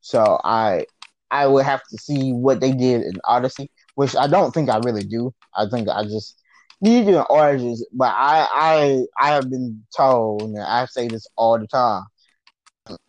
[0.01, 0.87] so I
[1.31, 4.79] I would have to see what they did in Odyssey, which I don't think I
[4.79, 5.35] really do.
[5.55, 6.41] I think I just
[6.81, 11.59] need to Origins, but I I I have been told, and I say this all
[11.59, 12.05] the time.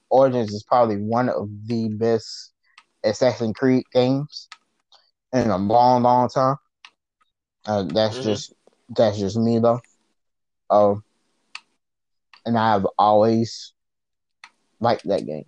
[0.10, 2.52] Origins is probably one of the best
[3.06, 4.47] Assassin's Creed games
[5.46, 6.58] in a long, long time.
[7.66, 8.24] Uh, that's mm-hmm.
[8.24, 8.54] just
[8.90, 9.82] that's just me though.
[10.70, 11.02] Oh,
[12.46, 13.74] and I have always
[14.80, 15.46] liked that game.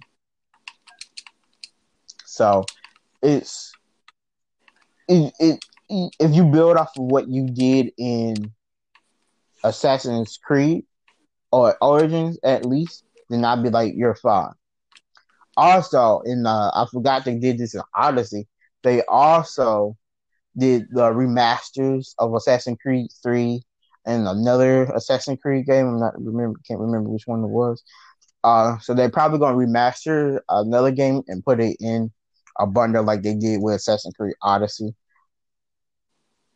[2.25, 2.65] So
[3.21, 3.73] it's
[5.07, 8.51] it, it, it if you build off of what you did in
[9.63, 10.85] Assassin's Creed
[11.51, 14.53] or Origins at least, then I'd be like you're fine.
[15.57, 18.47] Also, in uh, I forgot they did this in Odyssey.
[18.83, 19.97] They also
[20.57, 23.61] did the remasters of Assassin's Creed 3
[24.05, 25.87] and another Assassin's Creed game.
[25.87, 27.83] I'm not remember can't remember which one it was.
[28.43, 32.11] Uh, so they're probably gonna remaster another game and put it in
[32.59, 34.95] a bundle like they did with Assassin's Creed Odyssey.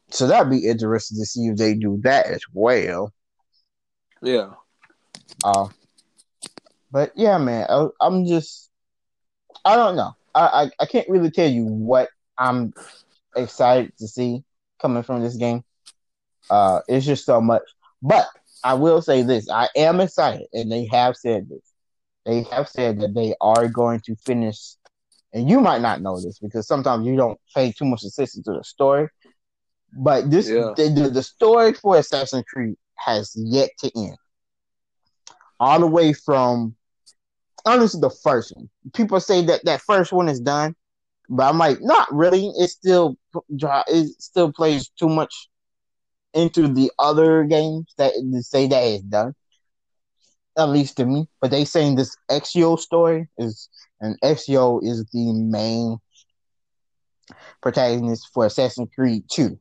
[0.10, 3.14] So that'd be interesting to see if they do that as well.
[4.22, 4.52] Yeah.
[5.44, 5.68] Uh,
[6.92, 8.70] but yeah, man, I, I'm just,
[9.66, 10.16] I don't know.
[10.36, 12.74] I, I, I can't really tell you what I'm
[13.36, 14.44] excited to see
[14.82, 15.64] coming from this game.
[16.50, 17.64] Uh, it's just so much.
[18.02, 18.28] But
[18.64, 21.74] I will say this: I am excited, and they have said this.
[22.26, 24.76] They have said that they are going to finish,
[25.34, 28.54] and you might not know this because sometimes you don't pay too much attention to
[28.54, 29.10] the story.
[29.96, 30.74] But this, Yeah.
[30.76, 34.18] the, the, the story for Assassin's Creed has yet to end.
[35.60, 36.76] All the way from,
[37.66, 38.70] honestly, the first one.
[38.94, 40.76] People say that that first one is done,
[41.30, 42.48] but I'm like, not really.
[42.58, 43.18] It still
[43.60, 45.50] it still plays too much
[46.34, 49.34] into the other games that say that it's done.
[50.58, 51.28] At least to me.
[51.42, 53.70] But they saying this Ezio story is
[54.02, 55.98] and Ezio is the main
[57.62, 59.58] protagonist for Assassin's Creed 2.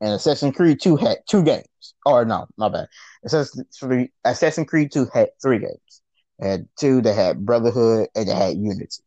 [0.00, 1.64] And Assassin's Creed 2 had two games.
[2.04, 2.88] Or no, my bad.
[3.24, 6.02] Assassin's Creed, Assassin's Creed 2 had three games.
[6.38, 9.02] It had two they had Brotherhood and they had Unity.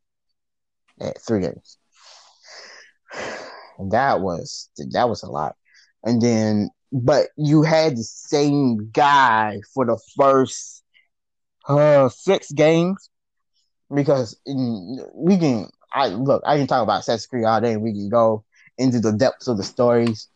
[0.99, 1.77] They had three games.
[3.77, 5.55] And that was that was a lot.
[6.03, 10.83] And then but you had the same guy for the first
[11.67, 13.09] uh six games
[13.93, 17.93] because in, we can I look I can talk about Assassin's Creed all day we
[17.93, 18.43] can go
[18.77, 20.27] into the depths of the stories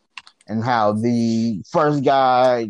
[0.48, 2.70] and how the first guy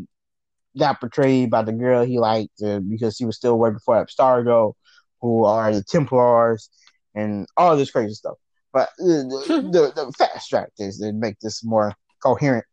[0.78, 4.74] got portrayed by the girl he liked uh, because he was still working for Abstergo
[5.22, 6.70] who are the Templars
[7.16, 8.38] and all this crazy stuff
[8.74, 12.66] but uh, the, the, the fast track is to make this more coherent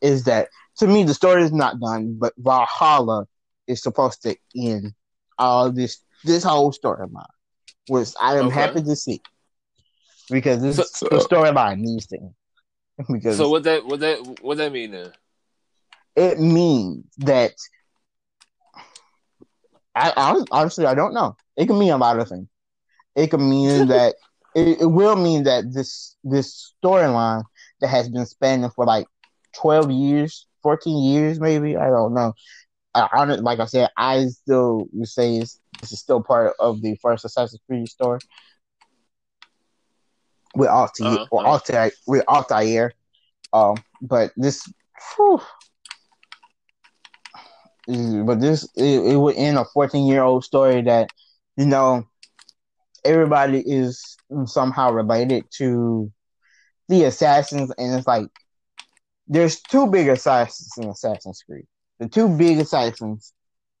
[0.00, 3.26] is that to me the story is not done, but Valhalla
[3.66, 4.92] is supposed to end
[5.38, 7.24] all this this whole storyline,
[7.88, 8.54] which I am Okay.
[8.54, 9.22] happy to see
[10.30, 12.34] because this So- the storyline needs to end.
[13.08, 15.12] Because So what that what that what that mean then?
[16.16, 17.52] It means that
[19.94, 21.36] I, I honestly I don't know.
[21.56, 22.48] It can mean a lot of things.
[23.14, 24.14] It can mean that
[24.54, 27.44] it, it will mean that this this storyline
[27.80, 29.06] that has been spanning for like
[29.54, 32.34] twelve years, fourteen years, maybe I don't know.
[32.94, 35.58] I, I don't- like I said, I still would say this
[35.92, 38.20] is still part of the first Assassin's Creed story
[40.54, 41.26] with Altair, Uh-huh.
[41.30, 42.92] or Altair with Altair.
[43.54, 44.70] Um, but this,
[45.16, 45.40] whew,
[47.86, 51.10] but this it, it would end a 14 year old story that
[51.56, 52.04] you know
[53.04, 54.16] everybody is
[54.46, 56.10] somehow related to
[56.88, 58.26] the assassins and it's like
[59.26, 61.66] there's two big assassins in assassin's creed.
[61.98, 63.32] The two big assassins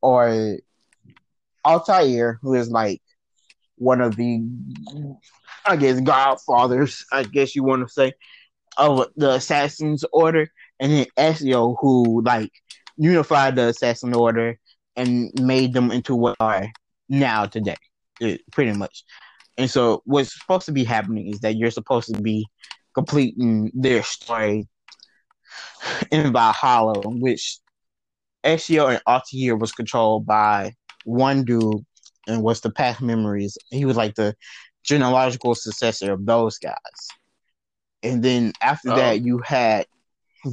[0.02, 0.56] are
[1.64, 3.00] altair who is like
[3.76, 4.40] one of the
[5.64, 8.12] i guess godfathers i guess you want to say
[8.78, 10.48] of the assassin's order
[10.82, 12.50] and then Ezio, who like
[12.96, 14.58] unified the assassin order
[14.96, 16.68] and made them into what are
[17.08, 17.76] now today,
[18.20, 19.04] eh, pretty much.
[19.58, 22.46] And so, what's supposed to be happening is that you're supposed to be
[22.94, 24.68] completing their story
[26.10, 27.58] in Valhalla, which
[28.44, 30.74] Ezio and Altair was controlled by
[31.04, 31.84] one dude
[32.26, 33.56] and was the past memories.
[33.70, 34.34] He was like the
[34.84, 36.74] genealogical successor of those guys.
[38.02, 38.96] And then after Oh.
[38.96, 39.86] that, you had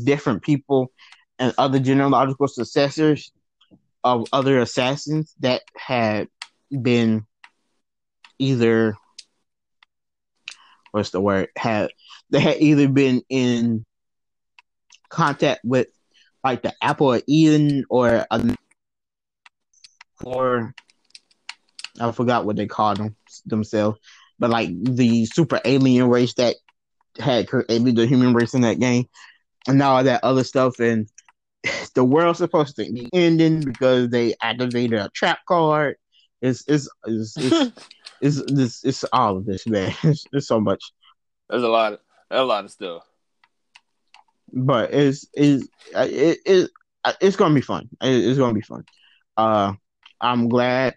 [0.03, 0.91] different people
[1.39, 3.31] and other genealogical successors
[4.03, 6.27] of other assassins that had
[6.69, 7.25] been
[8.37, 8.95] either
[10.91, 11.49] what's the word?
[11.57, 11.91] Had
[12.29, 13.85] they had either been in
[15.09, 15.87] contact with
[16.43, 18.55] like the apple of eden or a,
[20.23, 20.73] or
[21.99, 23.15] i forgot what they called them
[23.47, 23.99] themselves
[24.37, 26.55] but like the super alien race that
[27.17, 29.05] had created the human race in that game
[29.67, 31.09] and all that other stuff and
[31.95, 35.95] the world's supposed to be ending because they activated a trap card.
[36.41, 37.71] It's it's it's it's
[38.21, 39.93] it's, it's, it's all of this, man.
[40.03, 40.83] It's, it's so much,
[41.49, 43.03] There's a lot of there's a lot of stuff.
[44.53, 46.69] but it's it's it, it
[47.21, 47.89] it's gonna be fun.
[48.01, 48.83] It, it's gonna be fun.
[49.35, 49.73] Uh,
[50.21, 50.95] I'm glad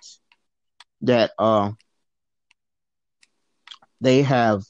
[1.03, 1.73] that uh
[4.01, 4.63] they have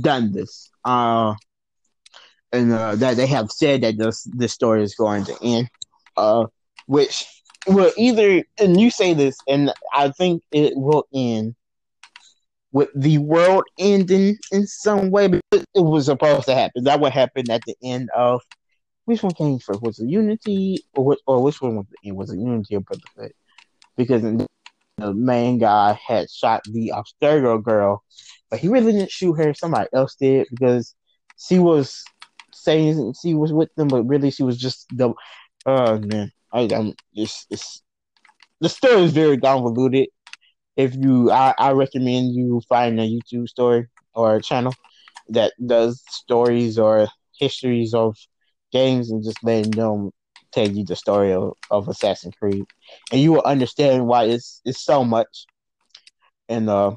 [0.00, 0.70] done this.
[0.84, 1.34] Uh,
[2.52, 5.68] and uh, that they have said that this this story is going to end.
[6.16, 6.46] Uh,
[6.86, 7.26] which
[7.66, 11.54] will either and you say this, and I think it will end
[12.72, 15.28] with the world ending in some way.
[15.28, 16.84] But it was supposed to happen.
[16.84, 18.42] That would happen at the end of
[19.04, 19.82] which one came first?
[19.82, 22.16] Was it Unity or what, or which one was the end?
[22.16, 23.32] Was it Unity or Brotherhood?
[23.96, 28.02] Because the main guy had shot the Abstergo girl,
[28.50, 29.54] but he really didn't shoot her.
[29.54, 30.94] Somebody else did because
[31.38, 32.04] she was
[32.64, 35.12] saying she was with them, but really she was just the.
[35.66, 37.82] Oh man, I, I'm it's, it's
[38.60, 40.08] the story is very convoluted.
[40.76, 44.74] If you, I, I recommend you find a YouTube story or a channel
[45.30, 47.08] that does stories or
[47.38, 48.16] histories of
[48.72, 50.10] games and just letting them
[50.52, 52.64] tell you the story of, of Assassin's Creed,
[53.12, 55.46] and you will understand why it's it's so much.
[56.48, 56.92] And uh,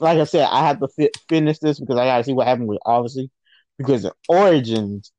[0.00, 2.68] like I said, I have to fi- finish this because I gotta see what happened
[2.68, 3.30] with Odyssey,
[3.80, 5.10] because the Origins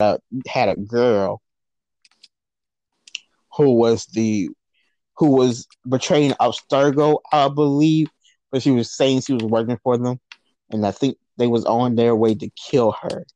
[0.00, 0.16] uh,
[0.46, 1.42] had a girl
[3.54, 4.48] who was the
[5.18, 8.06] who was betraying Abstergo, I believe,
[8.50, 10.18] but she was saying she was working for them,
[10.70, 13.26] and I think they was on their way to kill her.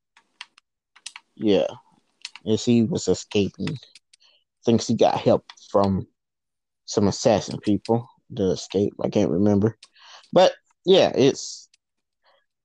[1.34, 1.66] Yeah,
[2.46, 3.76] and she was escaping.
[4.64, 6.06] Thinks she got help from
[6.86, 8.94] some assassin people to escape.
[9.04, 9.76] I can't remember,
[10.32, 10.54] but
[10.86, 11.61] yeah, it's.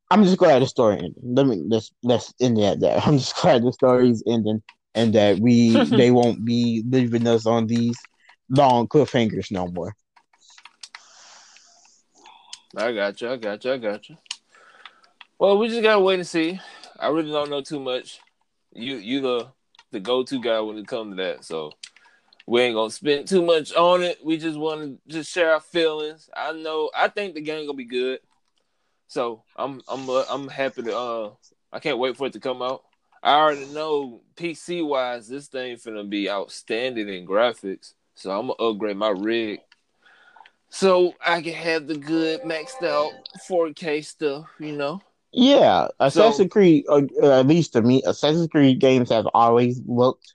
[0.09, 1.15] I'm just glad the story ended.
[1.21, 3.07] Let me let's let's end it at that.
[3.07, 4.61] I'm just glad the story's ending
[4.95, 7.97] and that we they won't be leaving us on these
[8.49, 9.93] long cliffhangers no more.
[12.75, 13.31] I got you.
[13.31, 13.73] I got you.
[13.73, 14.17] I got you.
[15.39, 16.59] Well, we just gotta wait and see.
[16.99, 18.19] I really don't know too much.
[18.73, 19.47] You you the
[19.91, 21.43] the go to guy when it comes to that.
[21.43, 21.71] So
[22.45, 24.19] we ain't gonna spend too much on it.
[24.23, 26.29] We just want to just share our feelings.
[26.35, 26.89] I know.
[26.95, 28.19] I think the game gonna be good.
[29.07, 30.97] So I'm I'm uh, I'm happy to.
[30.97, 31.31] Uh,
[31.71, 32.83] I can't wait for it to come out.
[33.23, 37.93] I already know PC wise, this thing finna be outstanding in graphics.
[38.15, 39.59] So I'm gonna upgrade my rig
[40.69, 43.11] so I can have the good maxed out
[43.49, 44.45] 4K stuff.
[44.59, 45.01] You know.
[45.31, 49.81] Yeah, Assassin's so, Creed, uh, uh, at least to me, Assassin's Creed games have always
[49.85, 50.33] looked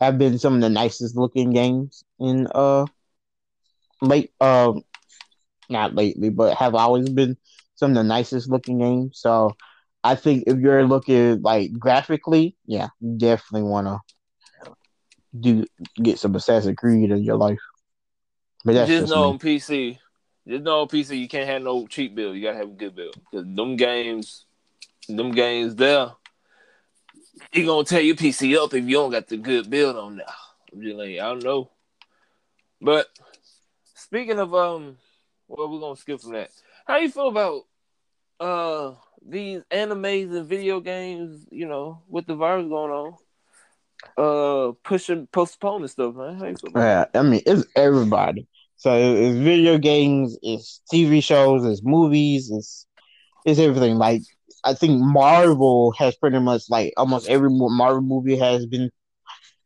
[0.00, 2.84] have been some of the nicest looking games in uh
[4.02, 4.82] late um
[5.68, 7.36] not lately, but have always been
[7.76, 9.18] some of the nicest looking games.
[9.20, 9.54] So
[10.02, 14.00] I think if you're looking like graphically, yeah, you definitely wanna
[15.38, 15.64] do
[16.02, 17.58] get some Assassin's Creed in your life.
[18.64, 19.98] But that's just, just know on PC,
[20.48, 22.36] just know on PC you can't have no cheap build.
[22.36, 24.44] You gotta have a good build because them games,
[25.08, 26.12] them games there,
[27.52, 30.26] he gonna tear your PC up if you don't got the good build on there.
[30.72, 31.70] I'm just like, I don't know.
[32.80, 33.08] But
[33.94, 34.96] speaking of um,
[35.48, 36.50] well, we're gonna skip from that.
[36.86, 37.62] How you feel about
[38.40, 38.94] uh
[39.26, 41.46] these animes and video games?
[41.50, 43.16] You know, with the virus going on,
[44.16, 46.56] uh, pushing postponing stuff, man.
[46.74, 48.46] Yeah, I mean, it's everybody.
[48.76, 52.86] So it's video games, it's TV shows, it's movies, it's
[53.44, 53.96] it's everything.
[53.96, 54.22] Like
[54.64, 58.90] I think Marvel has pretty much like almost every Marvel movie has been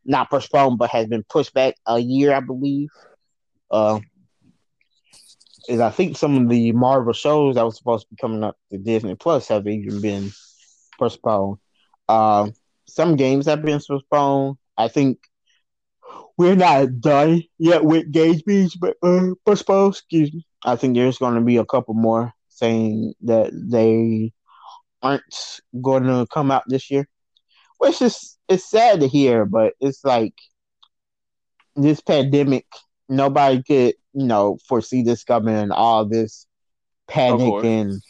[0.05, 2.89] not postponed but has been pushed back a year, I believe.
[3.71, 4.01] Uh,
[5.69, 8.57] is I think some of the Marvel shows that was supposed to be coming up
[8.71, 10.31] to Disney Plus have even been
[10.99, 11.59] postponed.
[12.09, 12.51] Uh,
[12.87, 14.57] some games have been postponed.
[14.77, 15.19] I think
[16.37, 19.95] we're not done yet with Gage Beach, but uh, postponed.
[19.95, 20.47] Excuse me.
[20.65, 24.33] I think there's going to be a couple more saying that they
[25.03, 27.07] aren't going to come out this year,
[27.79, 30.35] which is it's sad to hear, but it's like
[31.77, 32.67] this pandemic.
[33.09, 36.47] Nobody could, you know, foresee this coming and all this
[37.09, 38.01] panic and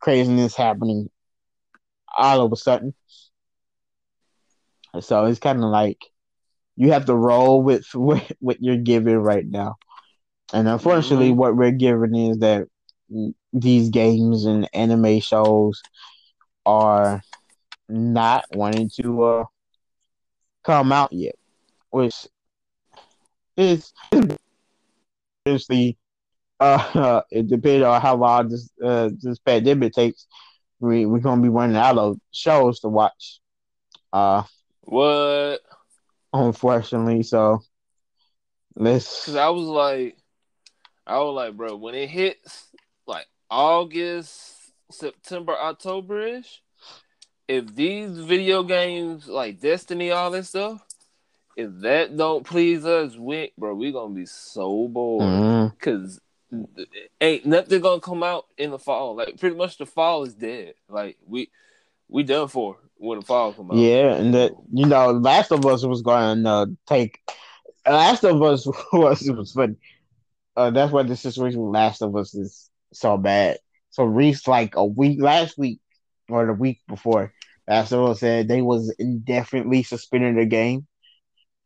[0.00, 1.10] craziness happening
[2.16, 2.94] all of a sudden.
[5.00, 5.98] So it's kind of like
[6.76, 9.76] you have to roll with what, you're given right now.
[10.52, 11.38] And unfortunately, mm-hmm.
[11.38, 12.68] what we're given is that
[13.52, 15.82] these games and anime shows
[16.64, 17.22] are
[17.88, 19.44] not wanting to uh,
[20.64, 21.34] come out yet,
[21.90, 22.14] which
[23.56, 24.36] is is
[25.46, 25.96] the
[26.58, 30.26] uh, it depends on how long this uh, this pandemic takes.
[30.80, 33.40] We we're gonna be running out of shows to watch.
[34.12, 34.42] Uh,
[34.82, 35.60] what?
[36.32, 37.60] Unfortunately, so
[38.74, 39.24] let's.
[39.24, 40.16] Cause I was like,
[41.06, 42.68] I was like, bro, when it hits
[43.06, 44.54] like August,
[44.90, 46.62] September, October ish,
[47.48, 50.85] if these video games like Destiny, all this stuff,
[51.56, 55.22] if that don't please us, we bro, we gonna be so bored.
[55.22, 55.76] Mm-hmm.
[55.78, 56.20] Cause
[57.20, 59.16] ain't nothing gonna come out in the fall.
[59.16, 60.74] Like pretty much the fall is dead.
[60.88, 61.50] Like we
[62.08, 63.76] we done for when the fall come out.
[63.76, 67.20] Yeah, and that you know, Last of Us was going to uh, take.
[67.86, 69.76] Last of Us was was funny.
[70.56, 73.58] Uh, that's why the situation with Last of Us is so bad.
[73.90, 75.80] So Reese, like a week last week
[76.28, 77.32] or the week before,
[77.68, 80.86] Last of Us said they was indefinitely suspending the game,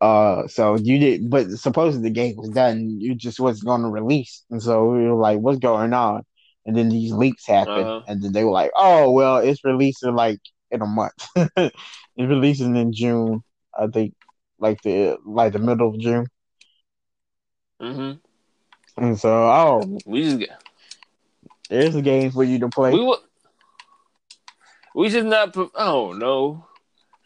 [0.01, 2.99] Uh, so you did, but supposedly the game was done.
[3.01, 6.23] You just wasn't going to release, and so we were like, "What's going on?"
[6.67, 8.03] And then these leaks happened, Uh-huh.
[8.07, 10.41] and then they were like, "Oh, well, it's releasing like
[10.71, 11.13] in a month.
[11.57, 11.75] it's
[12.17, 13.43] releasing in June,
[13.79, 14.15] I think,
[14.59, 16.27] like the like the middle of June."
[17.81, 18.13] hmm
[18.97, 20.63] And so, oh, We just get
[21.69, 22.93] there's a game for you to play.
[22.93, 23.19] we wa-
[24.95, 25.53] we just not.
[25.53, 25.87] pro- I
[26.19, 26.63] don't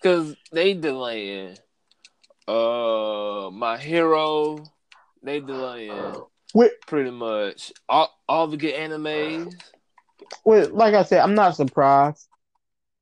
[0.03, 1.57] cause they delaying.
[2.47, 4.63] Uh, my hero,
[5.23, 6.15] they delaying
[6.53, 9.55] Wait, pretty much all all the good animes.
[10.45, 12.29] wait, like I said, I'm not surprised.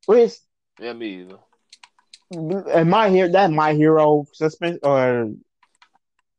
[0.06, 0.32] Which
[0.78, 1.38] Yeah, me either.
[2.30, 5.32] and my hero that my hero suspense or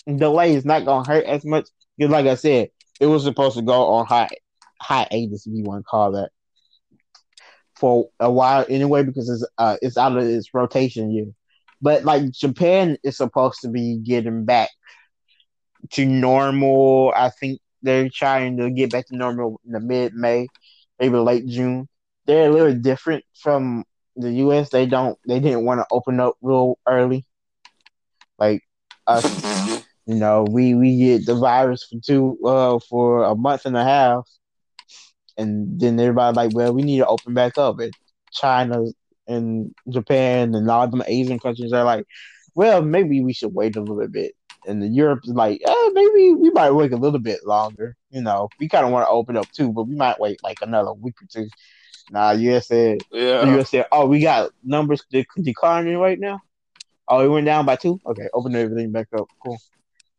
[0.07, 3.61] delay is not gonna hurt as much because, like I said, it was supposed to
[3.63, 4.29] go on high
[4.81, 6.31] hiatus if you want to call that
[7.75, 11.27] for a while anyway because it's uh it's out of its rotation year.
[11.83, 14.71] But like Japan is supposed to be getting back
[15.91, 17.13] to normal.
[17.15, 20.47] I think they're trying to get back to normal in the mid May,
[20.99, 21.89] maybe late June.
[22.25, 23.83] They're a little different from
[24.15, 24.69] the US.
[24.69, 27.25] They don't they didn't want to open up real early.
[28.39, 28.63] Like
[29.07, 29.25] us,
[30.05, 33.83] you know, we we get the virus for two uh for a month and a
[33.83, 34.27] half,
[35.37, 37.79] and then everybody like, well, we need to open back up.
[37.79, 37.91] And
[38.31, 38.83] China
[39.27, 42.05] and Japan and all them Asian countries are like,
[42.55, 44.33] well, maybe we should wait a little bit.
[44.65, 47.95] And the Europe is like, eh, maybe we might wait a little bit longer.
[48.11, 50.59] You know, we kind of want to open up too, but we might wait like
[50.61, 51.49] another week or two.
[52.11, 56.39] Nah, US said, Yeah, US said, oh, we got numbers de- declining right now.
[57.07, 57.99] Oh, it went down by two.
[58.05, 59.27] Okay, open everything back up.
[59.43, 59.57] Cool.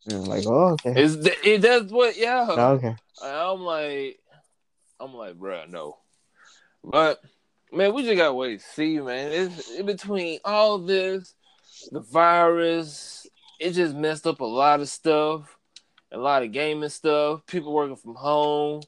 [0.06, 2.16] And I'm like, oh, okay, it's it does what?
[2.16, 2.94] Yeah, okay.
[3.22, 4.20] I'm like,
[5.00, 5.96] I'm like, bruh, no.
[6.82, 7.22] But
[7.74, 9.32] man, we just gotta wait to see, man.
[9.32, 11.34] It's in between all this,
[11.90, 13.26] the virus,
[13.60, 15.56] it just messed up a lot of stuff,
[16.12, 17.44] a lot of gaming stuff.
[17.46, 18.82] People working from home,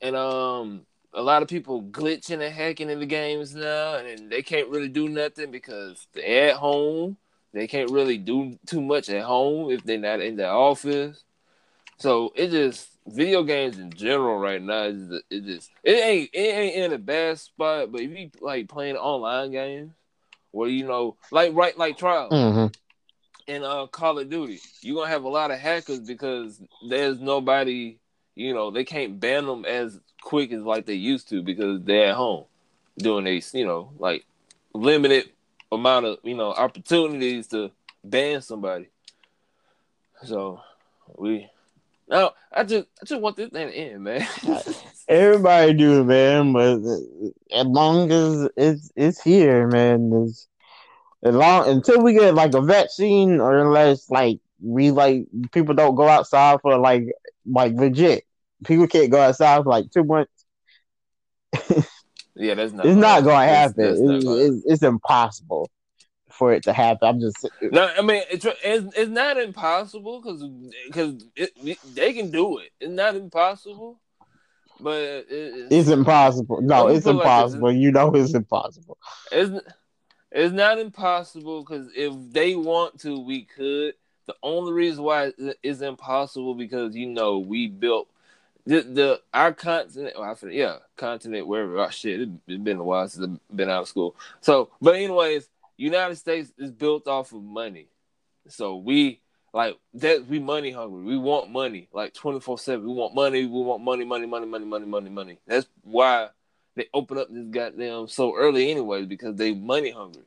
[0.00, 4.42] and um, a lot of people glitching and hacking in the games now, and they
[4.42, 7.16] can't really do nothing because they're at home.
[7.52, 11.24] They can't really do too much at home if they're not in the office.
[11.98, 16.38] So it just video games in general right now is it just it ain't it
[16.38, 19.92] ain't in a bad spot, but if you like playing online games
[20.52, 22.66] where you know like right like trials hmm
[23.46, 27.98] in uh Call of Duty, you're gonna have a lot of hackers because there's nobody
[28.34, 32.10] you know, they can't ban them as quick as like they used to because they're
[32.10, 32.44] at home
[32.98, 34.24] doing a you know, like
[34.74, 35.30] limited
[35.72, 37.70] amount of, you know, opportunities to
[38.04, 38.88] ban somebody.
[40.24, 40.60] So
[41.16, 41.48] we
[42.08, 44.26] no, I just I just want this thing to end, man.
[45.08, 46.52] Everybody do, it, man.
[46.52, 46.78] But
[47.52, 50.10] as long as it's it's here, man.
[50.24, 50.48] It's,
[51.22, 55.96] as long until we get like a vaccine, or unless like we like people don't
[55.96, 57.04] go outside for like
[57.46, 58.24] like legit.
[58.64, 60.44] People can't go outside for like two months.
[62.34, 62.86] yeah, that's not.
[62.86, 63.84] It's not going to happen.
[63.84, 65.70] It's, it's, it's impossible
[66.38, 67.08] for it to happen.
[67.08, 70.44] I'm just No, I mean it's it's, it's not impossible because
[70.86, 71.24] because
[71.94, 72.70] they can do it.
[72.80, 74.00] It's not impossible,
[74.80, 76.60] but it, it's, it's impossible.
[76.62, 77.72] No, it's it like impossible.
[77.72, 78.96] You know it's impossible.
[79.32, 79.60] It's
[80.30, 83.94] it's not impossible because if they want to, we could.
[84.26, 85.32] The only reason why
[85.62, 88.08] it's impossible because you know we built
[88.66, 90.14] the the our continent.
[90.18, 91.78] Well, forget, yeah, continent wherever.
[91.78, 94.14] Oh, shit, it, it's been a while since I've been out of school.
[94.42, 95.48] So, but anyways,
[95.78, 97.88] United States is built off of money.
[98.48, 99.22] So we
[99.54, 100.26] like that.
[100.26, 101.04] We money hungry.
[101.04, 102.86] We want money like twenty four seven.
[102.86, 103.46] We want money.
[103.46, 104.04] We want money.
[104.04, 104.26] Money.
[104.26, 104.46] Money.
[104.46, 104.66] Money.
[104.66, 104.86] Money.
[104.86, 105.10] Money.
[105.10, 105.38] Money.
[105.46, 106.28] That's why
[106.74, 110.24] they open up this goddamn so early anyways because they money hungry.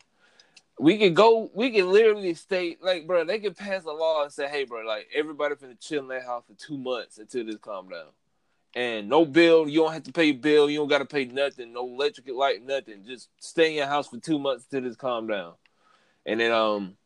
[0.80, 1.52] We could go.
[1.54, 4.82] We could literally state like, bro, they could pass a law and say, hey, bro,
[4.86, 8.08] like everybody finna chill in their house for two months until this calm down,
[8.76, 9.68] and no bill.
[9.68, 10.70] You don't have to pay bill.
[10.70, 11.74] You don't got to pay nothing.
[11.74, 13.04] No electric light, nothing.
[13.06, 15.54] Just stay in your house for two months till this calm down,
[16.26, 16.98] and then um,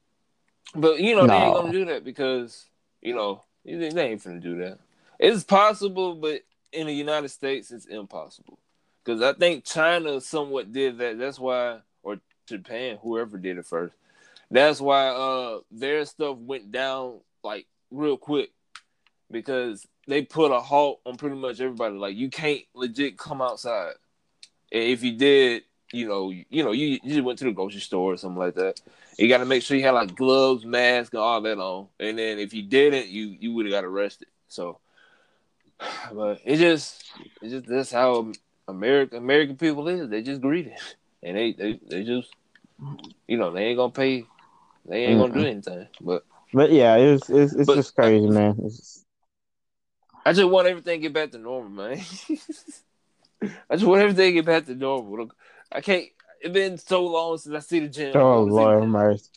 [0.76, 2.66] but you know they ain't gonna do that because
[3.02, 4.80] you know they they ain't finna do that.
[5.20, 6.42] It's possible, but
[6.72, 8.60] in the United States, it's impossible.
[9.04, 11.18] Because I think China somewhat did that.
[11.18, 13.96] That's why, or Japan, whoever did it first.
[14.52, 18.52] That's why uh their stuff went down like real quick
[19.32, 21.96] because they put a halt on pretty much everybody.
[21.96, 23.94] Like you can't legit come outside.
[24.72, 27.52] And if you did, you know, you, you know, you, you just went to the
[27.52, 28.82] grocery store or something like that.
[29.18, 31.88] You got to make sure you had like gloves, mask, and all that on.
[32.00, 34.28] And then if you didn't, you you would have got arrested.
[34.48, 34.80] So,
[36.14, 37.04] but it just
[37.42, 38.32] it's just that's how
[38.68, 40.10] American American people is.
[40.10, 40.76] They just greedy,
[41.24, 42.30] and they they they just
[43.28, 44.26] you know they ain't gonna pay
[44.86, 45.88] They ain't gonna do anything.
[46.02, 48.60] But But yeah, it's it's it's But- just crazy, man.
[48.66, 49.05] It's,
[50.26, 52.02] I just want everything to get back to normal, man.
[53.70, 55.30] I just want everything to get back to normal.
[55.72, 56.06] I can't.
[56.42, 58.16] It's been so long since I see the gym.
[58.16, 59.30] oh I wanna see the Lord mercy,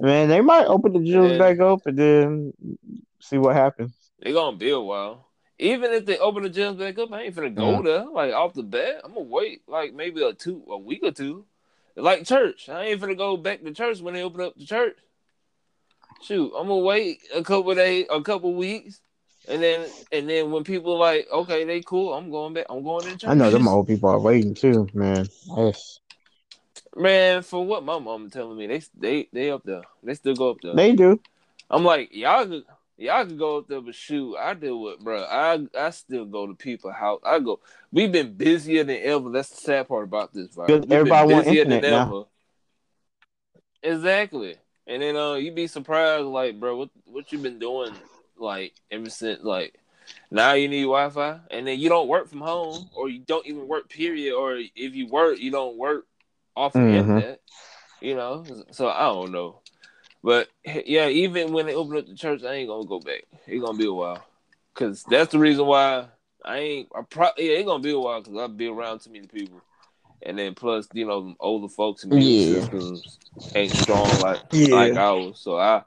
[0.00, 0.28] man.
[0.28, 1.38] They might open the gyms Yeah.
[1.38, 2.52] back up and then
[3.20, 3.94] see what happens.
[4.18, 5.28] They're gonna be a while.
[5.58, 7.84] Even if they open the gyms back up, I ain't finna go Mhm.
[7.84, 8.04] there.
[8.06, 11.46] Like off the bat, I'm gonna wait like maybe a two a week or two.
[11.94, 14.96] Like church, I ain't finna go back to church when they open up the church.
[16.22, 19.00] Shoot, I'm gonna wait a couple days, a couple weeks,
[19.48, 22.66] and then and then when people like, okay, they cool, I'm going back.
[22.70, 23.24] I'm going to church.
[23.30, 25.28] I know them old people are waiting too, man.
[25.56, 26.00] Yes,
[26.94, 29.82] Man, for what my mama telling me, they they they up there.
[30.02, 30.74] They still go up there.
[30.74, 31.20] they do.
[31.70, 32.64] I'm like, y'all could
[32.98, 35.22] y'all could go up there, but shoot, I deal with bro.
[35.24, 37.20] I I still go to people house.
[37.24, 37.60] I go.
[37.90, 39.30] We've been busier than ever.
[39.30, 40.66] That's the sad part about this, bro.
[40.66, 42.02] Everybody want busier than internet now.
[42.02, 42.24] ever.
[43.82, 44.56] Exactly.
[44.86, 47.92] And then uh you'd be surprised, like, bro, what what you been doing
[48.42, 49.78] like ever since like
[50.30, 53.46] now you need Wi Fi and then you don't work from home or you don't
[53.46, 56.06] even work period or if you work you don't work
[56.56, 56.88] off of Mhm.
[56.88, 57.40] internet.
[58.00, 58.64] You know?
[58.72, 59.60] So I don't know.
[60.22, 63.24] But yeah, even when they open up the church, I ain't gonna go back.
[63.46, 64.24] It's gonna be a while.
[64.74, 66.06] Cause that's the reason why
[66.44, 69.10] I ain't I probably yeah, it's gonna be a while because I'll be around too
[69.10, 69.60] many people.
[70.24, 72.62] And then plus, you know, older folks and Yeah.
[73.54, 74.76] ain't strong like Yeah.
[74.76, 75.40] like ours.
[75.40, 75.82] So I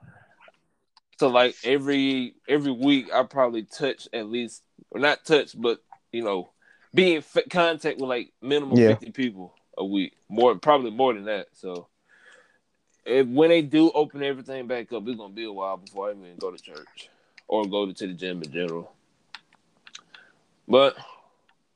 [1.18, 5.80] so like every every week I probably touch at least or not touch, but
[6.12, 6.52] you know,
[6.94, 8.90] be in f- contact with like minimum Yeah.
[8.90, 11.48] fifty people a week, more probably more than that.
[11.54, 11.88] So
[13.06, 16.12] if when they do open everything back up, it's gonna be a while before I
[16.12, 17.10] even go to church
[17.48, 18.92] or go to the gym in general.
[20.68, 20.96] But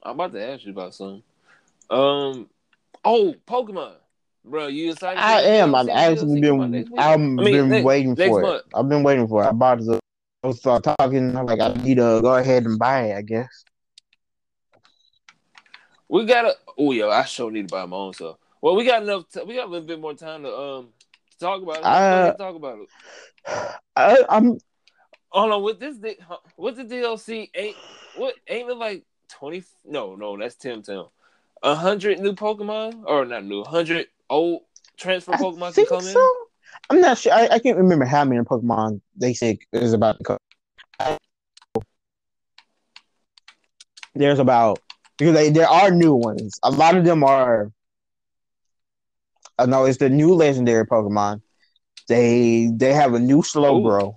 [0.01, 1.23] I'm about to ask you about something.
[1.89, 2.49] Um,
[3.05, 3.93] oh, Pokemon,
[4.45, 5.19] bro, you excited?
[5.19, 5.75] I am.
[5.75, 6.85] I've actually been.
[6.97, 8.63] I've I mean, been next- waiting for month.
[8.65, 8.71] it.
[8.73, 9.47] I've been waiting for it.
[9.47, 9.99] I bought it.
[10.43, 11.35] I was uh, talking.
[11.35, 13.17] I'm like, I need to go ahead and buy it.
[13.17, 13.63] I guess.
[16.07, 16.55] We gotta.
[16.77, 18.37] Oh yeah, I sure need to buy my own stuff.
[18.61, 19.25] Well, we got enough.
[19.31, 20.89] T- we got a little bit more time to um
[21.31, 21.83] to talk about it.
[21.85, 22.87] Uh, talk about it.
[23.95, 24.57] I, I'm.
[25.31, 25.97] Oh no, with this,
[26.57, 27.75] with the DLC, ain't
[28.17, 29.63] what ain't it like twenty?
[29.85, 31.05] No, no, that's Tim Tim.
[31.61, 34.61] A hundred new Pokemon, or not new, hundred old
[34.97, 36.29] transfer Pokemon can come so.
[36.89, 37.33] I'm not sure.
[37.33, 41.17] I, I can't remember how many Pokemon they said is about to come.
[44.15, 44.79] There's about
[45.17, 46.59] because they, there are new ones.
[46.63, 47.71] A lot of them are.
[49.57, 51.41] Uh, no, it's the new legendary Pokemon.
[52.07, 54.15] They they have a new Slowbro,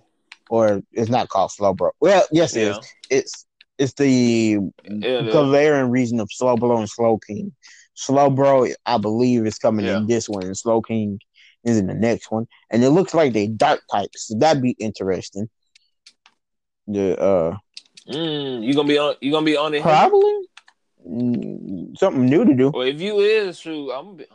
[0.48, 1.90] or it's not called Slowbro.
[2.00, 2.62] Well, yes, in.
[2.62, 2.94] it is.
[3.10, 3.46] It's
[3.78, 5.22] it's the Yeah.
[5.22, 7.52] Galarian region of Slowbro and Slowking.
[7.96, 9.98] Slowbro, I believe, is coming Yeah.
[9.98, 11.18] in this one, and Slowking
[11.64, 12.46] is in the next one.
[12.70, 15.48] And it looks like they dark types, so that'd be interesting.
[16.86, 17.56] The uh
[18.08, 19.14] Mm, you gonna be on?
[19.20, 19.82] You gonna be on it?
[19.82, 20.34] probably
[21.08, 22.70] mm, something new to do.
[22.70, 24.26] Well, if you is, shoot, I'm be,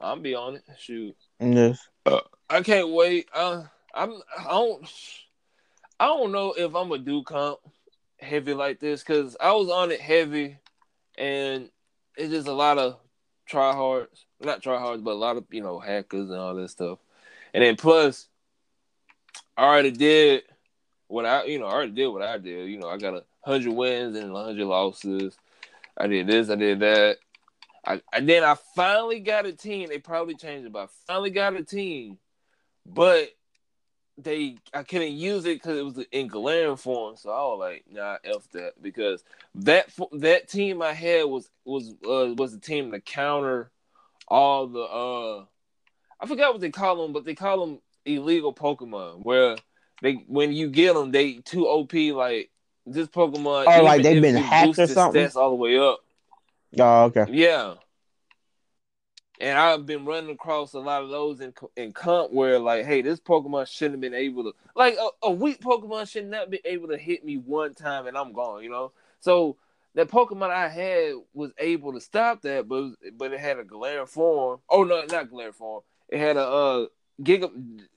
[0.00, 0.62] I'm be on it.
[0.76, 1.80] Shoot, in this.
[2.50, 3.28] I can't wait.
[3.34, 3.62] Uh,
[3.94, 4.86] I'm I don't
[5.98, 7.60] I don't know if I'm gonna do comp
[8.18, 10.58] heavy like this because I was on it heavy,
[11.16, 11.70] and
[12.16, 12.98] it's just a lot of
[13.50, 16.98] tryhards, not tryhards, but a lot of you know hackers and all this stuff.
[17.52, 18.28] And then plus,
[19.56, 20.42] I already did
[21.08, 22.68] what I you know I already did what I did.
[22.68, 25.36] You know I got a hundred wins and a hundred losses.
[25.96, 27.18] I did this, I did that.
[27.86, 29.88] I, and then I finally got a team.
[29.88, 32.18] They probably changed it, but I finally got a team.
[32.86, 33.28] But
[34.16, 37.16] they, I couldn't use it because it was in Galarian form.
[37.16, 39.24] So I was like, nah, f that because
[39.56, 43.70] that that team I had was was uh, was the team to counter
[44.28, 45.44] all the uh,
[46.20, 49.56] I forgot what they call them, but they call them illegal Pokemon where
[50.02, 52.50] they when you get them they too OP like
[52.86, 53.66] this Pokemon.
[53.68, 55.22] Oh, like they've been hacked or something?
[55.22, 56.00] Stats all the way up.
[56.78, 57.26] Oh, okay.
[57.28, 57.74] Yeah.
[59.44, 63.02] And I've been running across a lot of those in in comp where like, hey,
[63.02, 66.62] this Pokemon shouldn't have been able to like a, a weak Pokemon should not be
[66.64, 68.92] able to hit me one time and I'm gone, you know.
[69.20, 69.58] So
[69.96, 73.58] that Pokemon I had was able to stop that, but it was- but it had
[73.58, 74.60] a Galarian form.
[74.70, 75.82] Oh no, not Galarian form.
[76.08, 76.86] It had a uh
[77.20, 77.44] Giga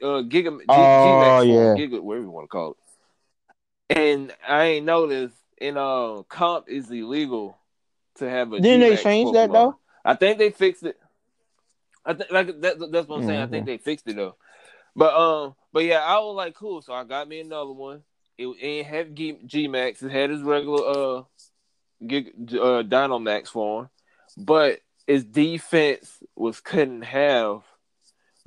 [0.02, 1.76] uh Giga G, Oh, yeah.
[1.76, 3.98] form, Giga whatever you want to call it.
[3.98, 7.58] And I ain't noticed in uh comp is illegal
[8.16, 9.78] to have a Didn't they G-Max change that, though?
[10.04, 10.98] I think they fixed it.
[12.08, 13.42] I think like that, that's what I'm saying.
[13.42, 13.68] I think Mm-hmm.
[13.68, 14.38] they fixed it though.
[14.96, 16.82] But um, but yeah, I was like, cool.
[16.82, 18.04] So I got me another one.
[18.38, 20.02] It, it ain't have G, G Max.
[20.04, 20.88] It had his regular
[21.20, 21.24] uh,
[22.06, 23.90] Gig, uh Dynamax form,
[24.38, 27.64] but its defense was couldn't half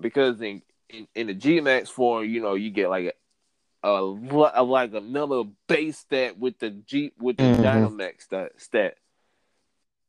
[0.01, 3.17] because in in, in the G Max form, you know, you get like
[3.83, 7.61] a, a, a like another base stat with the G with the Mhm.
[7.63, 8.97] Dynamax stat, stat.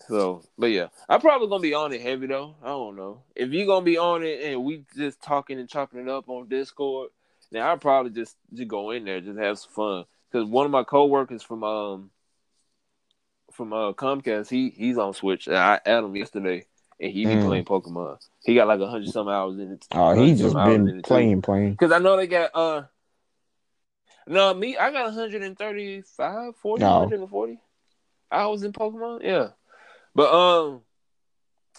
[0.07, 2.55] So, but yeah, I'm probably gonna be on it heavy though.
[2.63, 5.99] I don't know if you're gonna be on it and we just talking and chopping
[6.01, 7.09] it up on Discord.
[7.51, 10.05] Then I'll probably just just go in there, just have some fun.
[10.31, 12.11] Because one of my coworkers from um
[13.51, 15.47] from uh Comcast, he he's on Switch.
[15.47, 16.65] And I added him yesterday,
[16.99, 17.45] and he be Mm.
[17.45, 18.17] playing Pokemon.
[18.43, 19.87] He got like a hundred some hours in it.
[19.91, 21.71] Oh, he just been playing, playing.
[21.71, 22.83] Because I know they got uh.
[24.27, 26.91] No, me, I got 135, 40, No.
[26.99, 27.59] 140
[28.31, 29.23] hours in Pokemon.
[29.23, 29.49] Yeah,
[30.15, 30.81] but um,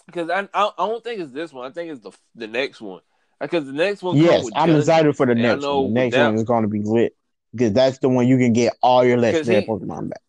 [0.06, 1.70] because I, I I don't think it's this one.
[1.70, 3.00] I think it's the the next one.
[3.40, 4.16] Because the next one.
[4.16, 5.84] Yes, with I'm dungeons, excited for the next one.
[5.84, 7.16] The next that- one is going to be lit
[7.52, 10.20] because that's the one you can get all your legendary Pokemon back.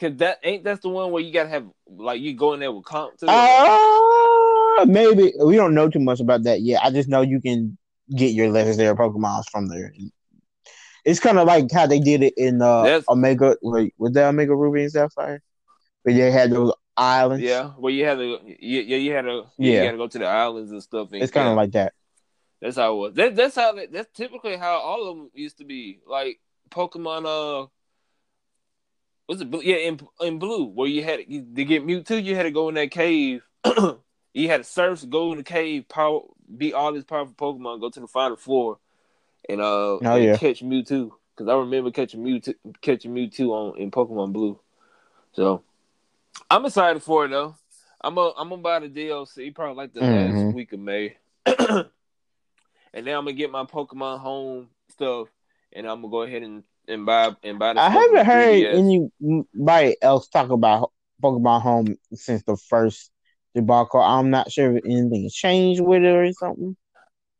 [0.00, 2.72] Cause that ain't that's the one where you gotta have like you go in there
[2.72, 3.26] with comp too.
[3.28, 6.82] Uh, maybe we don't know too much about that yet.
[6.82, 7.78] I just know you can
[8.14, 9.92] get your legendary Pokemon from there.
[11.04, 13.56] It's kind of like how they did it in uh, That's- Omega.
[13.62, 15.40] Wait, was that Omega Ruby and Sapphire?
[16.04, 17.42] Where they had those islands.
[17.44, 19.72] yeah, where you had to yeah, yeah you had to Yeah.
[19.72, 21.08] you had to go to the islands and stuff.
[21.12, 21.92] And, it's kind of like that.
[22.60, 23.14] that's how it was.
[23.14, 25.98] That, that's how they- that's typically how all of them used to be.
[26.06, 26.38] Like
[26.70, 27.66] Pokemon, uh,
[29.28, 29.62] was it blue?
[29.62, 32.68] Yeah, in in blue where you had you, to get Mewtwo, you had to go
[32.68, 33.42] in that cave.
[34.34, 36.20] you had to search, go in the cave, power,
[36.56, 38.78] beat all these powerful Pokemon, go to the final floor,
[39.48, 40.36] and uh, and Oh, yeah.
[40.36, 41.10] catch Mewtwo.
[41.36, 44.60] Because I remember catching Mewtwo, catching Mewtwo on in Pokemon Blue.
[45.32, 45.62] So
[46.50, 47.56] I'm excited for it though.
[48.00, 50.32] I'm a, I'm gonna buy the DLC probably like the Mhm.
[50.32, 51.16] last week of May,
[51.46, 51.88] and
[52.92, 55.28] then I'm gonna get my Pokemon Home stuff,
[55.72, 57.74] and I'm gonna go ahead and, and buy and buy.
[57.74, 59.10] The I haven't heard 3DS.
[59.22, 63.10] anybody else talk about Pokemon Home since the first
[63.54, 64.00] debacle.
[64.00, 66.76] I'm not sure if anything changed with it or something.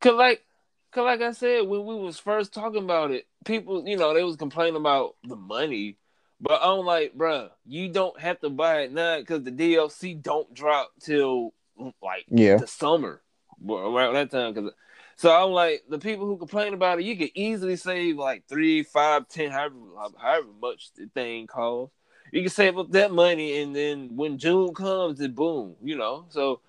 [0.00, 0.44] Cause like,
[0.92, 4.22] cause like I said, when we was first talking about it, people, you know, they
[4.24, 5.96] was complaining about the money,
[6.40, 10.52] but I'm like, bruh, you don't have to buy it now because the DLC don't
[10.54, 11.54] drop till
[12.02, 12.58] like Yeah.
[12.58, 13.22] the summer,
[13.68, 14.54] around that time.
[14.54, 14.70] Cause
[15.16, 18.82] so I'm like, the people who complain about it, you could easily save like three,
[18.82, 19.76] five, ten, however,
[20.20, 21.94] however much the thing costs.
[22.32, 26.26] You can save up that money, and then when June comes, it boom, you know.
[26.30, 26.60] So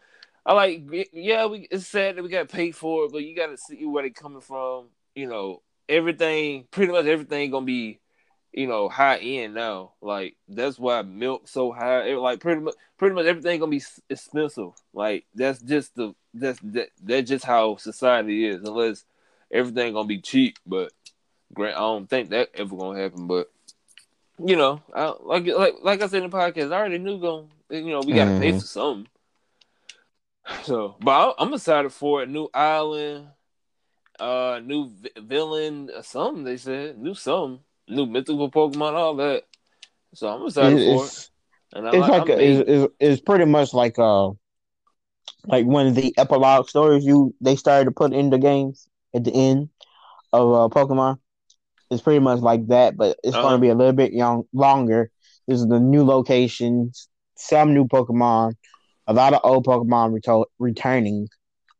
[0.45, 3.47] I like, yeah, we it's sad that we got paid for it, but you got
[3.47, 4.89] to see where they coming from.
[5.15, 7.99] You know, everything, pretty much everything gonna be,
[8.55, 9.91] you know, high end now.
[10.01, 12.03] Like that's why milk so high.
[12.07, 14.71] It- like pretty much, pretty much everything gonna be expensive.
[14.93, 18.63] Like that's just the that's that that's just how society is.
[18.63, 19.03] Unless
[19.51, 20.91] everything gonna be cheap, but
[21.53, 23.27] grant I don't think that ever gonna happen.
[23.27, 23.51] But
[24.39, 27.49] you know, I, like like like I said in the podcast, I already knew going.
[27.69, 28.61] You know, we gotta pay Mhm.
[28.61, 29.07] for something.
[30.63, 32.29] So, but I, I'm excited for it.
[32.29, 33.27] New island,
[34.19, 39.43] uh, new vi- villain, something they said, new something, new mythical Pokemon, all that.
[40.13, 41.07] So I'm excited It- for it.
[41.07, 41.31] it's
[41.73, 44.29] And it's like, like a, it's, it's, it's pretty much like uh
[45.45, 49.23] like one of the epilogue stories you they started to put in the games at
[49.23, 49.69] the end
[50.33, 51.17] of uh, Pokemon.
[51.91, 53.43] It's pretty much like that, but it's Uh-huh.
[53.43, 55.11] going to be a little bit young longer.
[55.47, 58.53] This is the new locations, some new Pokemon,
[59.05, 61.27] a lot of old Pokemon reto- returning.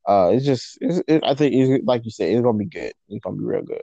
[0.08, 2.94] Uh, it's just, it's, it, I think, it's, like you said, it's gonna be good.
[3.10, 3.82] It's gonna be real good.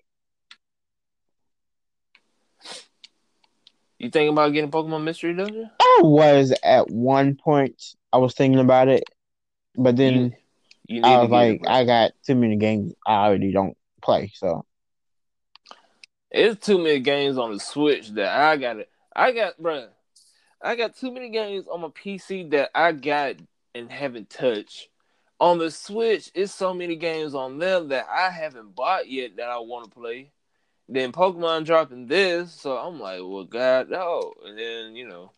[4.03, 5.71] You thinking about getting Pokemon Mystery Dungeon?
[5.81, 9.05] I was at one point, I was thinking about it,
[9.77, 10.35] but then
[10.89, 11.63] you, you I was like.
[11.69, 14.33] I got too many games I already don't play.
[14.35, 14.67] So
[16.33, 18.91] It's too many games on the Switch that I got it.
[19.15, 19.87] I got, bruh,
[20.61, 23.37] I got too many games on my PC that I got
[23.73, 24.89] and haven't touched.
[25.39, 29.49] On the Switch, it's so many games on them that I haven't bought yet that
[29.49, 30.33] I want to play.
[30.89, 34.35] Then Pokemon dropping this, so I'm like, well, God, no.
[34.45, 35.33] And then you know,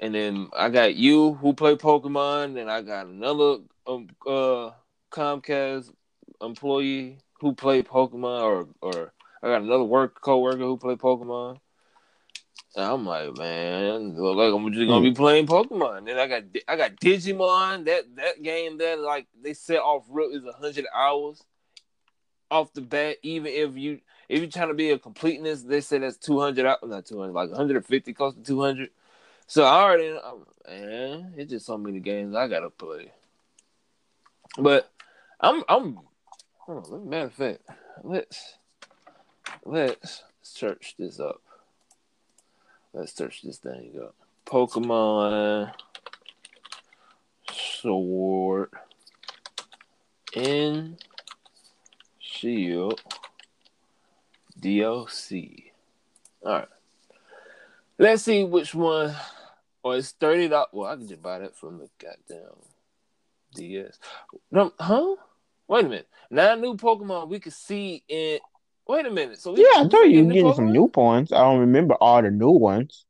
[0.00, 4.70] and then I got you who play Pokemon, and I got another um, uh,
[5.10, 5.92] Comcast
[6.40, 11.58] employee who play Pokemon, or or I got another work coworker who play Pokemon.
[12.74, 16.04] And I'm like, man, look like I'm just gonna be playing Pokemon.
[16.04, 17.86] Then I got I got Digimon.
[17.86, 21.42] That that game that like they set off real is hundred hours
[22.50, 23.16] off the bat.
[23.22, 26.66] Even if you if you're trying to be a completeness, they say that's two hundred
[26.66, 28.90] out, not two hundred, like 150, close to two hundred.
[29.46, 30.18] So I already,
[30.68, 33.12] man, it's just so many games I gotta play.
[34.58, 34.90] But
[35.40, 36.00] I'm I'm.
[36.58, 37.60] hold on, matter of fact,
[38.02, 38.58] let's
[39.64, 41.42] let's search this up.
[42.92, 44.14] Let's search this thing up.
[44.46, 45.72] Pokemon
[47.52, 48.70] Sword
[50.34, 50.96] in
[52.18, 53.00] Shield
[54.60, 55.70] DLC.
[56.44, 56.68] All right.
[57.98, 59.14] Let's see which one.
[59.82, 60.68] Or oh, it's thirty dollars.
[60.72, 62.56] Well, I can just buy that from the goddamn
[63.54, 63.98] DS.
[64.50, 65.16] No, huh?
[65.68, 66.08] Wait a minute.
[66.30, 68.38] Now new Pokemon we could see in.
[68.88, 69.40] Wait a minute.
[69.40, 71.32] So yeah, I told you you getting some new ones.
[71.32, 73.04] I don't remember all the new ones.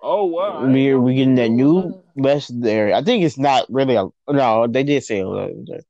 [0.00, 0.64] Oh wow!
[0.64, 2.94] We we getting that new legendary.
[2.94, 4.66] I think it's not really a no.
[4.66, 5.84] They did say a legendary.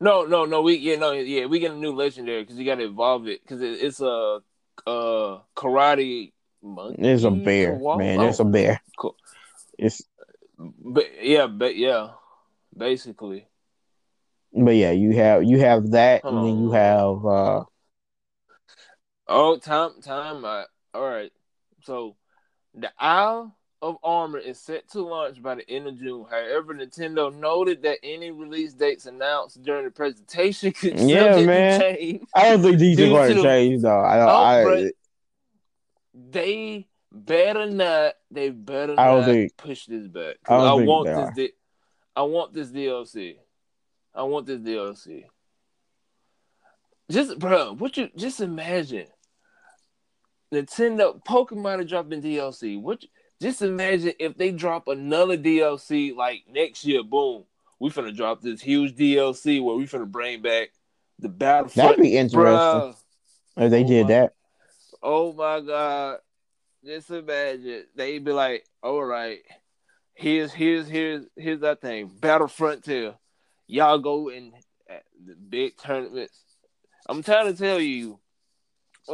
[0.00, 0.62] No, no, no.
[0.62, 1.46] We yeah, no, yeah.
[1.46, 4.40] We get a new legendary because you got to evolve it because it, it's a
[4.86, 6.32] uh karate
[6.62, 7.02] monkey.
[7.02, 8.20] It's a bear, man.
[8.20, 8.82] It's a bear.
[8.98, 9.16] Cool.
[9.78, 10.02] It's
[10.58, 12.10] but yeah, but yeah,
[12.76, 13.48] basically.
[14.52, 17.26] But yeah, you have you have that, Hold and then you have.
[17.26, 17.64] uh
[19.28, 20.44] Oh, time, time.
[20.44, 21.32] Uh, all right.
[21.82, 22.16] So,
[22.74, 26.24] the Isle of Armor is set to launch by the end of June.
[26.30, 31.80] However, Nintendo noted that any release dates announced during the presentation could yeah, man.
[31.80, 32.22] change.
[32.34, 34.00] I don't think these are going to change though.
[34.00, 34.28] I don't.
[34.28, 34.90] I,
[36.30, 38.14] they better not.
[38.30, 40.36] They better I don't not think, push this back.
[40.48, 41.30] I, I want this.
[41.34, 41.56] Di-
[42.14, 43.36] I want this DLC.
[44.14, 45.24] I want this DLC.
[47.10, 49.06] Just bro, what you just imagine?
[50.52, 52.80] Nintendo Pokemon are dropping DLC.
[52.80, 53.04] What?
[53.40, 57.02] Just imagine if they drop another DLC like next year.
[57.02, 57.44] Boom,
[57.78, 60.70] we finna drop this huge DLC where we finna bring back
[61.18, 61.90] the Battlefront.
[61.90, 62.96] That'd be interesting Bruh.
[63.58, 64.34] if they oh did my, that.
[65.02, 66.18] Oh my god!
[66.84, 69.40] Just imagine they'd be like, "All right,
[70.14, 73.14] here's here's here's here's that thing, Battlefront 2.
[73.68, 74.52] Y'all go in
[74.90, 76.40] uh, the big tournaments.
[77.08, 78.18] I'm trying to tell you,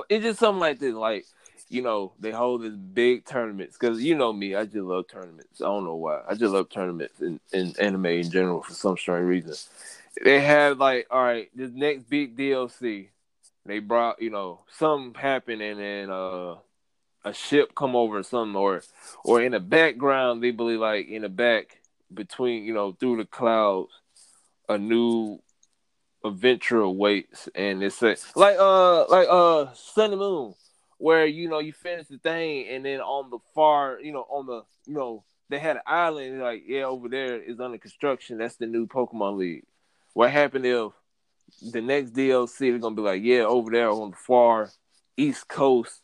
[0.08, 0.94] it's just something like this.
[0.94, 1.24] Like
[1.72, 5.62] you know, they hold this big tournaments because you know me, I just love tournaments.
[5.62, 6.20] I don't know why.
[6.28, 9.54] I just love tournaments in, in anime in general for some strange reason.
[10.22, 13.08] They have like, all right, this next big DLC.
[13.64, 16.56] They brought, you know, something happened and then uh
[17.24, 18.82] a ship come over or something or
[19.24, 21.78] or in the background they believe like in the back
[22.12, 23.92] between, you know, through the clouds,
[24.68, 25.38] a new
[26.22, 30.54] adventure awaits and it's a, like uh like uh Sun and Moon
[31.02, 34.46] where you know you finish the thing and then on the far, you know, on
[34.46, 38.38] the you know they had an island like yeah over there is under construction.
[38.38, 39.64] That's the new Pokemon League.
[40.12, 40.92] What happened if
[41.72, 44.70] the next DLC they're gonna be like yeah over there on the far
[45.16, 46.00] east coast.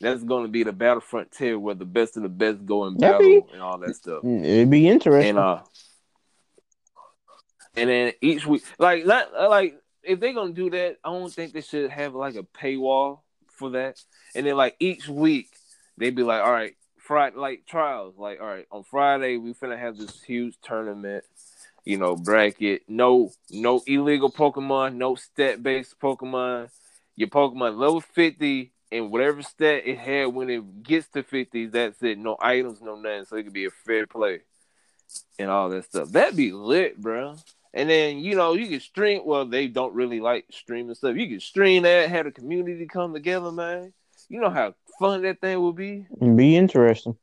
[0.00, 2.96] That's going to be the battle frontier where the best of the best go in
[2.96, 4.24] battle be, and all that stuff.
[4.24, 5.30] It'd be interesting.
[5.30, 5.60] And uh,
[7.76, 11.52] and then each week, like not like if they're gonna do that, I don't think
[11.52, 13.20] they should have like a paywall
[13.58, 14.02] for that.
[14.34, 15.50] And then like each week
[15.96, 18.14] they'd be like, all right, Friday like trials.
[18.16, 21.24] Like, all right, on Friday we finna have this huge tournament,
[21.84, 22.82] you know, bracket.
[22.88, 26.70] No, no illegal Pokemon, no stat based Pokemon.
[27.16, 32.02] Your Pokemon level 50 and whatever stat it had when it gets to 50, that's
[32.02, 32.18] it.
[32.18, 33.24] No items, no nothing.
[33.24, 34.40] So it could be a fair play
[35.38, 36.10] and all that stuff.
[36.10, 37.36] That'd be lit, bro.
[37.74, 39.22] And then you know you can stream.
[39.24, 41.16] Well, they don't really like streaming stuff.
[41.16, 43.92] You can stream that, have a community come together, man.
[44.28, 46.06] You know how fun that thing will be.
[46.20, 47.16] It'd be interesting.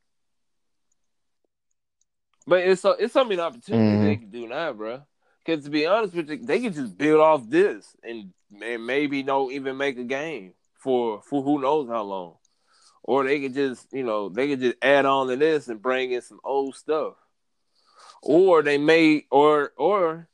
[2.48, 4.06] But it's a, it's something opportunity mm-hmm.
[4.06, 5.02] they can do now, bro.
[5.44, 8.32] Because to be honest with you, they can just build off this and,
[8.62, 12.36] and maybe don't even make a game for for who knows how long.
[13.04, 16.12] Or they could just, you know, they could just add on to this and bring
[16.12, 17.14] in some old stuff.
[18.22, 20.28] Or they may, or or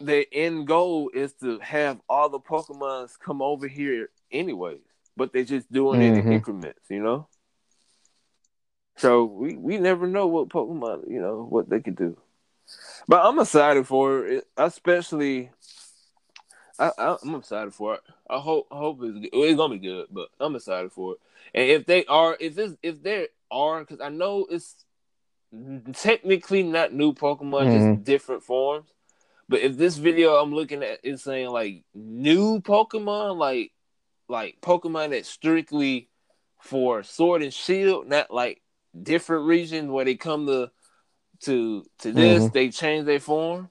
[0.00, 4.80] the end goal is to have all the Pokemons come over here anyways,
[5.16, 6.14] but they're just doing mm-hmm.
[6.14, 6.32] it in mm-hmm.
[6.32, 7.28] increments, you know.
[8.96, 12.16] So we we never know what Pokemon, you know, what they could do.
[13.06, 15.50] But I'm excited for it, especially.
[16.78, 18.00] I, I am excited for it.
[18.28, 21.18] I hope I hope it's it's gonna be good, but I'm excited for it.
[21.54, 24.74] And if they are, if this if there are, because I know it's
[25.94, 27.94] technically not new Pokemon, mm-hmm.
[27.94, 28.90] just different forms.
[29.48, 33.72] But if this video I'm looking at is saying like new Pokemon, like
[34.28, 36.08] like Pokemon that's strictly
[36.60, 38.60] for Sword and Shield, not like
[39.00, 40.70] different regions where they come to
[41.42, 42.52] to to this, mm-hmm.
[42.52, 43.70] they change their form.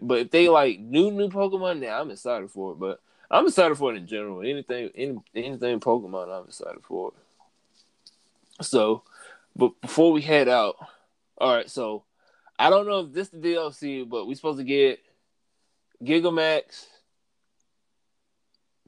[0.00, 2.78] But if they like new new Pokemon, yeah, I'm excited for it.
[2.78, 3.00] But
[3.30, 4.42] I'm excited for it in general.
[4.42, 8.64] Anything any, anything Pokemon, I'm excited for it.
[8.64, 9.02] So,
[9.56, 10.76] but before we head out,
[11.38, 12.04] all right, so
[12.60, 14.98] I don't know if this the DLC, but we supposed to get
[16.04, 16.84] Gigamax,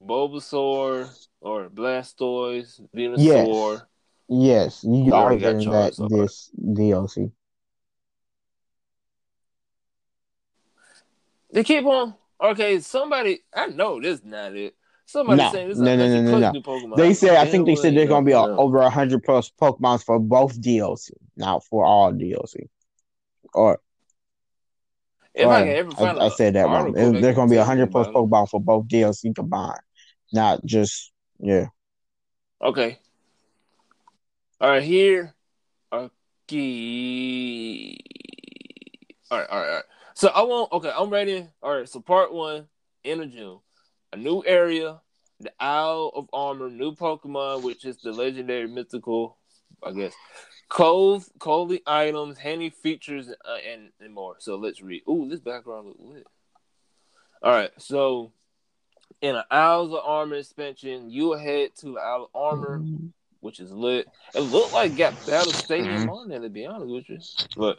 [0.07, 1.09] Bulbasaur,
[1.41, 3.81] or Blastoise, Venusaur.
[4.29, 7.33] Yes, yes you, you are getting that this DLC.
[11.51, 12.14] They keep on.
[12.43, 13.41] Okay, somebody.
[13.55, 14.75] I know this is not it.
[15.07, 15.79] Somebody No, saying this.
[15.79, 16.51] no, no, no, no, no.
[16.51, 16.97] New Pokemon.
[16.97, 19.51] They said I think they said there's you gonna be a, over a hundred plus
[19.51, 22.68] Pokemons for both DLC, not for all DLC.
[23.55, 23.80] Or
[25.34, 26.92] If or I can ever I, find said that wrong.
[26.92, 28.28] There's gonna be a tell me hundred plus about.
[28.28, 29.80] Pokemon for both DLC combined,
[30.32, 31.66] not just yeah.
[32.62, 32.98] Okay.
[34.61, 35.34] All right, here.
[35.92, 37.96] Okay.
[39.30, 39.84] All right, all right, all right.
[40.14, 40.72] So I want.
[40.72, 41.46] Okay, I'm ready.
[41.62, 41.88] All right.
[41.88, 42.68] So part one,
[43.05, 43.59] end of June,
[44.12, 45.00] a new area,
[45.40, 49.38] the Isle of Armor, new Pokemon, which is the legendary mythical,
[49.82, 50.14] I guess.
[50.73, 54.37] Clothes, clothing items, handy features, uh, and and more.
[54.39, 55.03] So let's read.
[55.07, 56.27] Ooh, this background look lit.
[57.43, 58.33] All right, so
[59.20, 62.81] in an Isles of Armor expansion, you head to the Isle of Armor
[63.43, 64.09] which is lit.
[64.35, 67.18] It looked like got Battle Stadium on there, to be honest with you.
[67.57, 67.79] But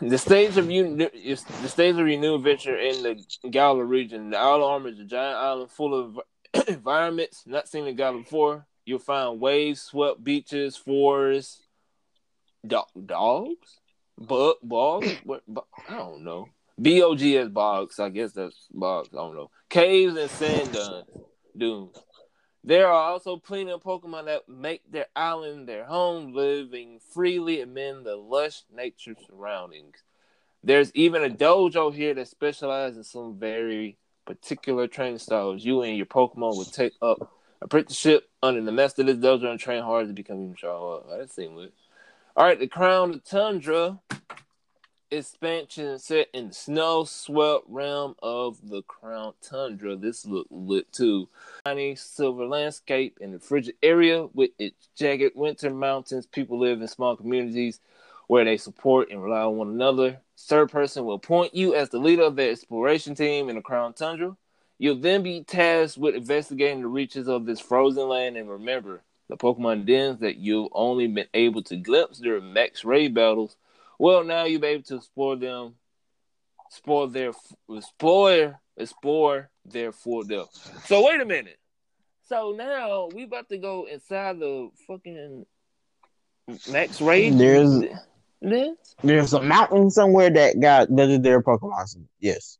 [0.00, 4.30] the stage of you, the stage of your new adventure in the Galar region.
[4.30, 6.20] The Isle of Armor is a giant island full of
[6.68, 8.66] environments not seen in Galar before.
[8.84, 11.65] You'll find waves, swept beaches, forests,
[12.66, 13.80] do- dogs,
[14.18, 15.08] bug, bogs.
[15.24, 15.42] What?
[15.46, 16.48] bo- I don't know.
[16.80, 17.98] B O G S bogs.
[17.98, 19.08] I guess that's bogs.
[19.12, 19.50] I don't know.
[19.68, 21.04] Caves and sand dunes.
[21.56, 21.96] dunes.
[22.64, 28.02] There are also plenty of Pokemon that make their island their home, living freely amid
[28.04, 30.02] the lush nature surroundings.
[30.64, 35.64] There's even a dojo here that specializes in some very particular training styles.
[35.64, 37.30] You and your Pokemon will take up
[37.62, 41.18] apprenticeship under the master of this dojo and train hard to become even stronger.
[41.18, 41.70] That seems.
[42.38, 43.98] All right, the Crown of Tundra
[45.10, 49.96] expansion set in the snow-swept realm of the Crown Tundra.
[49.96, 51.30] This look lit too
[51.64, 56.26] tiny silver landscape in the frigid area with its jagged winter mountains.
[56.26, 57.80] People live in small communities
[58.26, 60.20] where they support and rely on one another.
[60.38, 63.94] Third person will appoint you as the leader of the exploration team in the Crown
[63.94, 64.36] Tundra.
[64.76, 69.36] You'll then be tasked with investigating the reaches of this frozen land and remember the
[69.36, 73.56] Pokemon dens that you've only been able to glimpse during max raid battles.
[73.98, 75.74] Well, now you'll be able to explore them,
[76.66, 77.32] explore their
[77.68, 80.86] explore explore their full depth.
[80.86, 81.58] So wait a minute.
[82.28, 85.46] So now we about to go inside the fucking
[86.70, 87.38] max raid.
[87.38, 87.84] There's
[88.40, 88.94] This?
[89.02, 92.04] there's a mountain somewhere that got legendary Pokemon.
[92.20, 92.58] Yes.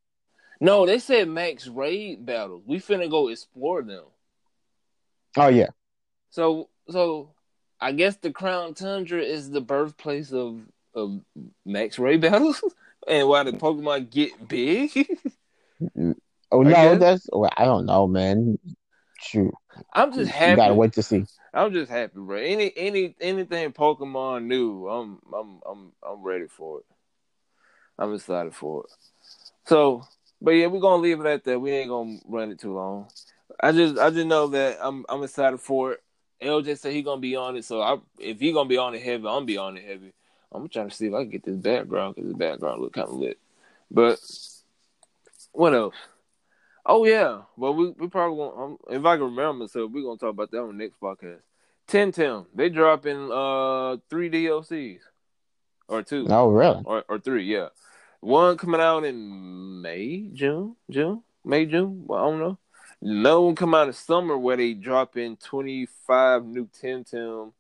[0.61, 2.63] No, they said max raid battles.
[2.67, 4.05] We finna go explore them.
[5.37, 5.69] Oh yeah.
[6.37, 7.31] So so
[7.81, 10.61] I guess the Crown Tundra is the birthplace of
[10.95, 11.23] of
[11.65, 12.63] max raid battles
[13.09, 14.91] and why the Pokemon get big.
[16.53, 17.01] Oh I no, guess.
[17.01, 18.57] that's well, I don't know, man.
[19.21, 19.53] Shoot,
[19.93, 20.57] I'm just you happy.
[20.57, 21.25] gotta wait to see.
[21.53, 22.37] I'm just happy, bro.
[22.39, 26.85] Any any anything Pokemon new, I'm I'm I'm I'm ready for it.
[27.99, 28.91] I'm excited for it.
[29.67, 30.07] So,
[30.41, 31.59] but yeah, we're gonna leave it at that.
[31.59, 33.09] We ain't gonna run it too long.
[33.61, 36.03] I just I just know that I'm I'm excited for it.
[36.43, 39.03] LJ said he gonna be on it, so I if he gonna be on it
[39.03, 40.13] heavy, I'm gonna be on it heavy.
[40.53, 43.09] I'm trying to see if I can get this background because the background look kind
[43.09, 43.39] of lit.
[43.91, 44.19] But
[45.53, 45.95] what else?
[46.85, 48.59] Oh yeah, well we we probably won't.
[48.59, 51.41] Um, if I can remember, so we're gonna talk about that on the next podcast.
[51.89, 55.01] Temtem, they dropping uh three DLCs
[55.89, 56.83] or two Oh really?
[56.85, 57.69] or or three, yeah.
[58.21, 62.05] One coming out in May, June, June, May, June.
[62.07, 62.59] Well, I don't know.
[63.03, 67.53] Another one come out in summer where they drop in twenty five new Temtem.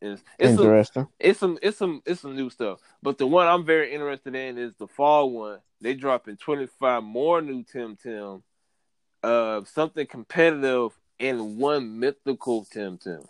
[0.00, 1.08] It's, it's a, Interesting.
[1.20, 2.80] it's some it's some it's some new stuff.
[3.02, 5.60] But the one I'm very interested in is the fall one.
[5.80, 8.42] They dropping 25 more new Temtem.
[9.22, 13.24] Uh something competitive and one mythical Temtem.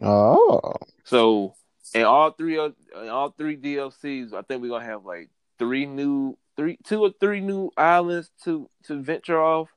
[0.00, 1.54] Oh, So
[1.94, 5.86] in all three of in all three DLCs, I think we're gonna have like three
[5.86, 9.68] new three two or three new islands to to venture off,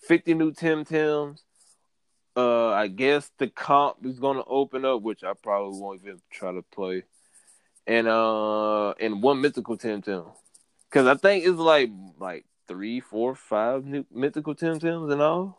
[0.00, 1.40] fifty new Temtems.
[2.36, 6.52] Uh I guess the comp is gonna open up, which I probably won't even try
[6.52, 7.04] to play.
[7.86, 10.30] And uh and one mythical Temtem.
[10.90, 15.58] Cause I think it's like like three, four, five new mythical Temtems and all.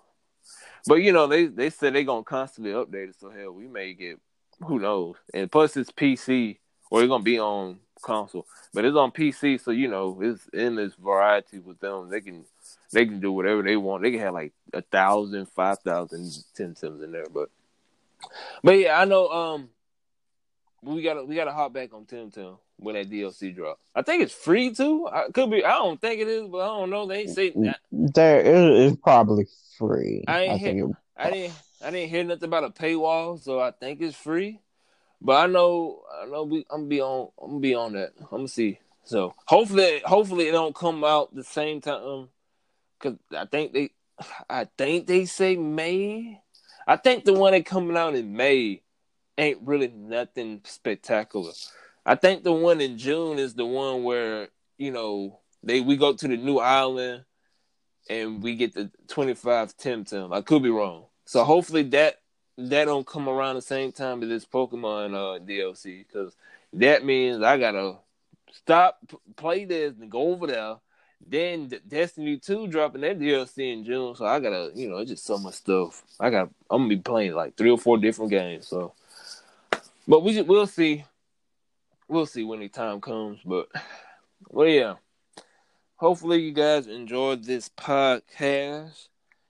[0.87, 3.93] But you know, they they said they're gonna constantly update it, so hell we may
[3.93, 4.19] get
[4.65, 5.15] who knows.
[5.33, 6.57] And plus it's PC
[6.89, 8.47] or it's gonna be on console.
[8.73, 12.09] But it's on PC, so you know, it's in this variety with them.
[12.09, 12.45] They can
[12.91, 14.03] they can do whatever they want.
[14.03, 16.25] They can have like a thousand, five thousand
[16.57, 17.27] Temtems in there.
[17.31, 17.49] But
[18.63, 19.69] but yeah, I know um
[20.81, 23.79] we gotta we gotta hop back on Temtem when that DLC drop.
[23.93, 25.07] I think it's free too.
[25.11, 27.05] I could be I don't think it is, but I don't know.
[27.07, 27.79] They ain't say that.
[27.91, 29.47] there is probably
[29.77, 30.23] free.
[30.27, 31.53] I ain't I think it, I didn't
[31.83, 34.59] I didn't hear nothing about a paywall, so I think it's free.
[35.21, 38.11] But I know I know we I'm be on I'm gonna be on that.
[38.19, 42.29] I'm gonna see So hopefully, hopefully it don't come out the same time.
[42.99, 43.91] Cause I think they,
[44.49, 46.41] I think they say May.
[46.87, 48.81] I think the one that coming out in May
[49.37, 51.51] ain't really nothing spectacular.
[52.05, 56.13] I think the one in June is the one where you know they we go
[56.13, 57.25] to the new island
[58.09, 60.35] and we get the twenty five Temtem.
[60.35, 61.05] I could be wrong.
[61.25, 62.15] So hopefully that
[62.57, 66.35] that don't come around the same time as this Pokemon uh, DLC because
[66.73, 67.97] that means I gotta
[68.51, 68.99] stop
[69.35, 70.75] play this and go over there.
[71.25, 75.37] Then Destiny Two dropping that DLC in June, so I gotta you know just so
[75.37, 76.03] much stuff.
[76.19, 78.67] I got I'm gonna be playing like three or four different games.
[78.67, 78.93] So,
[80.07, 81.05] but we we'll see,
[82.07, 83.39] we'll see when the time comes.
[83.45, 83.67] But
[84.47, 84.95] well, yeah.
[85.95, 89.09] Hopefully you guys enjoyed this podcast.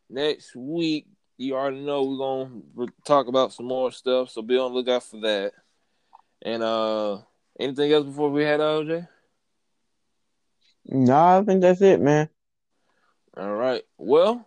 [0.09, 1.05] Next week
[1.39, 5.03] you already know we're gonna talk about some more stuff, so be on the lookout
[5.03, 5.53] for that.
[6.41, 7.20] And uh
[7.59, 9.07] anything else before we head out, OJ?
[10.86, 12.30] No, I think that's it, man.
[13.38, 13.84] All right.
[13.97, 14.45] Well,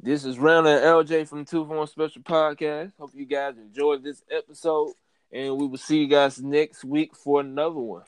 [0.00, 2.92] this is Round and LJ from Two for One Special Podcast.
[2.98, 4.92] Hope you guys enjoyed this episode,
[5.32, 8.02] and we will see you guys next week for another one.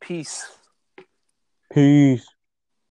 [0.00, 0.46] Peace.
[1.72, 2.26] Peace.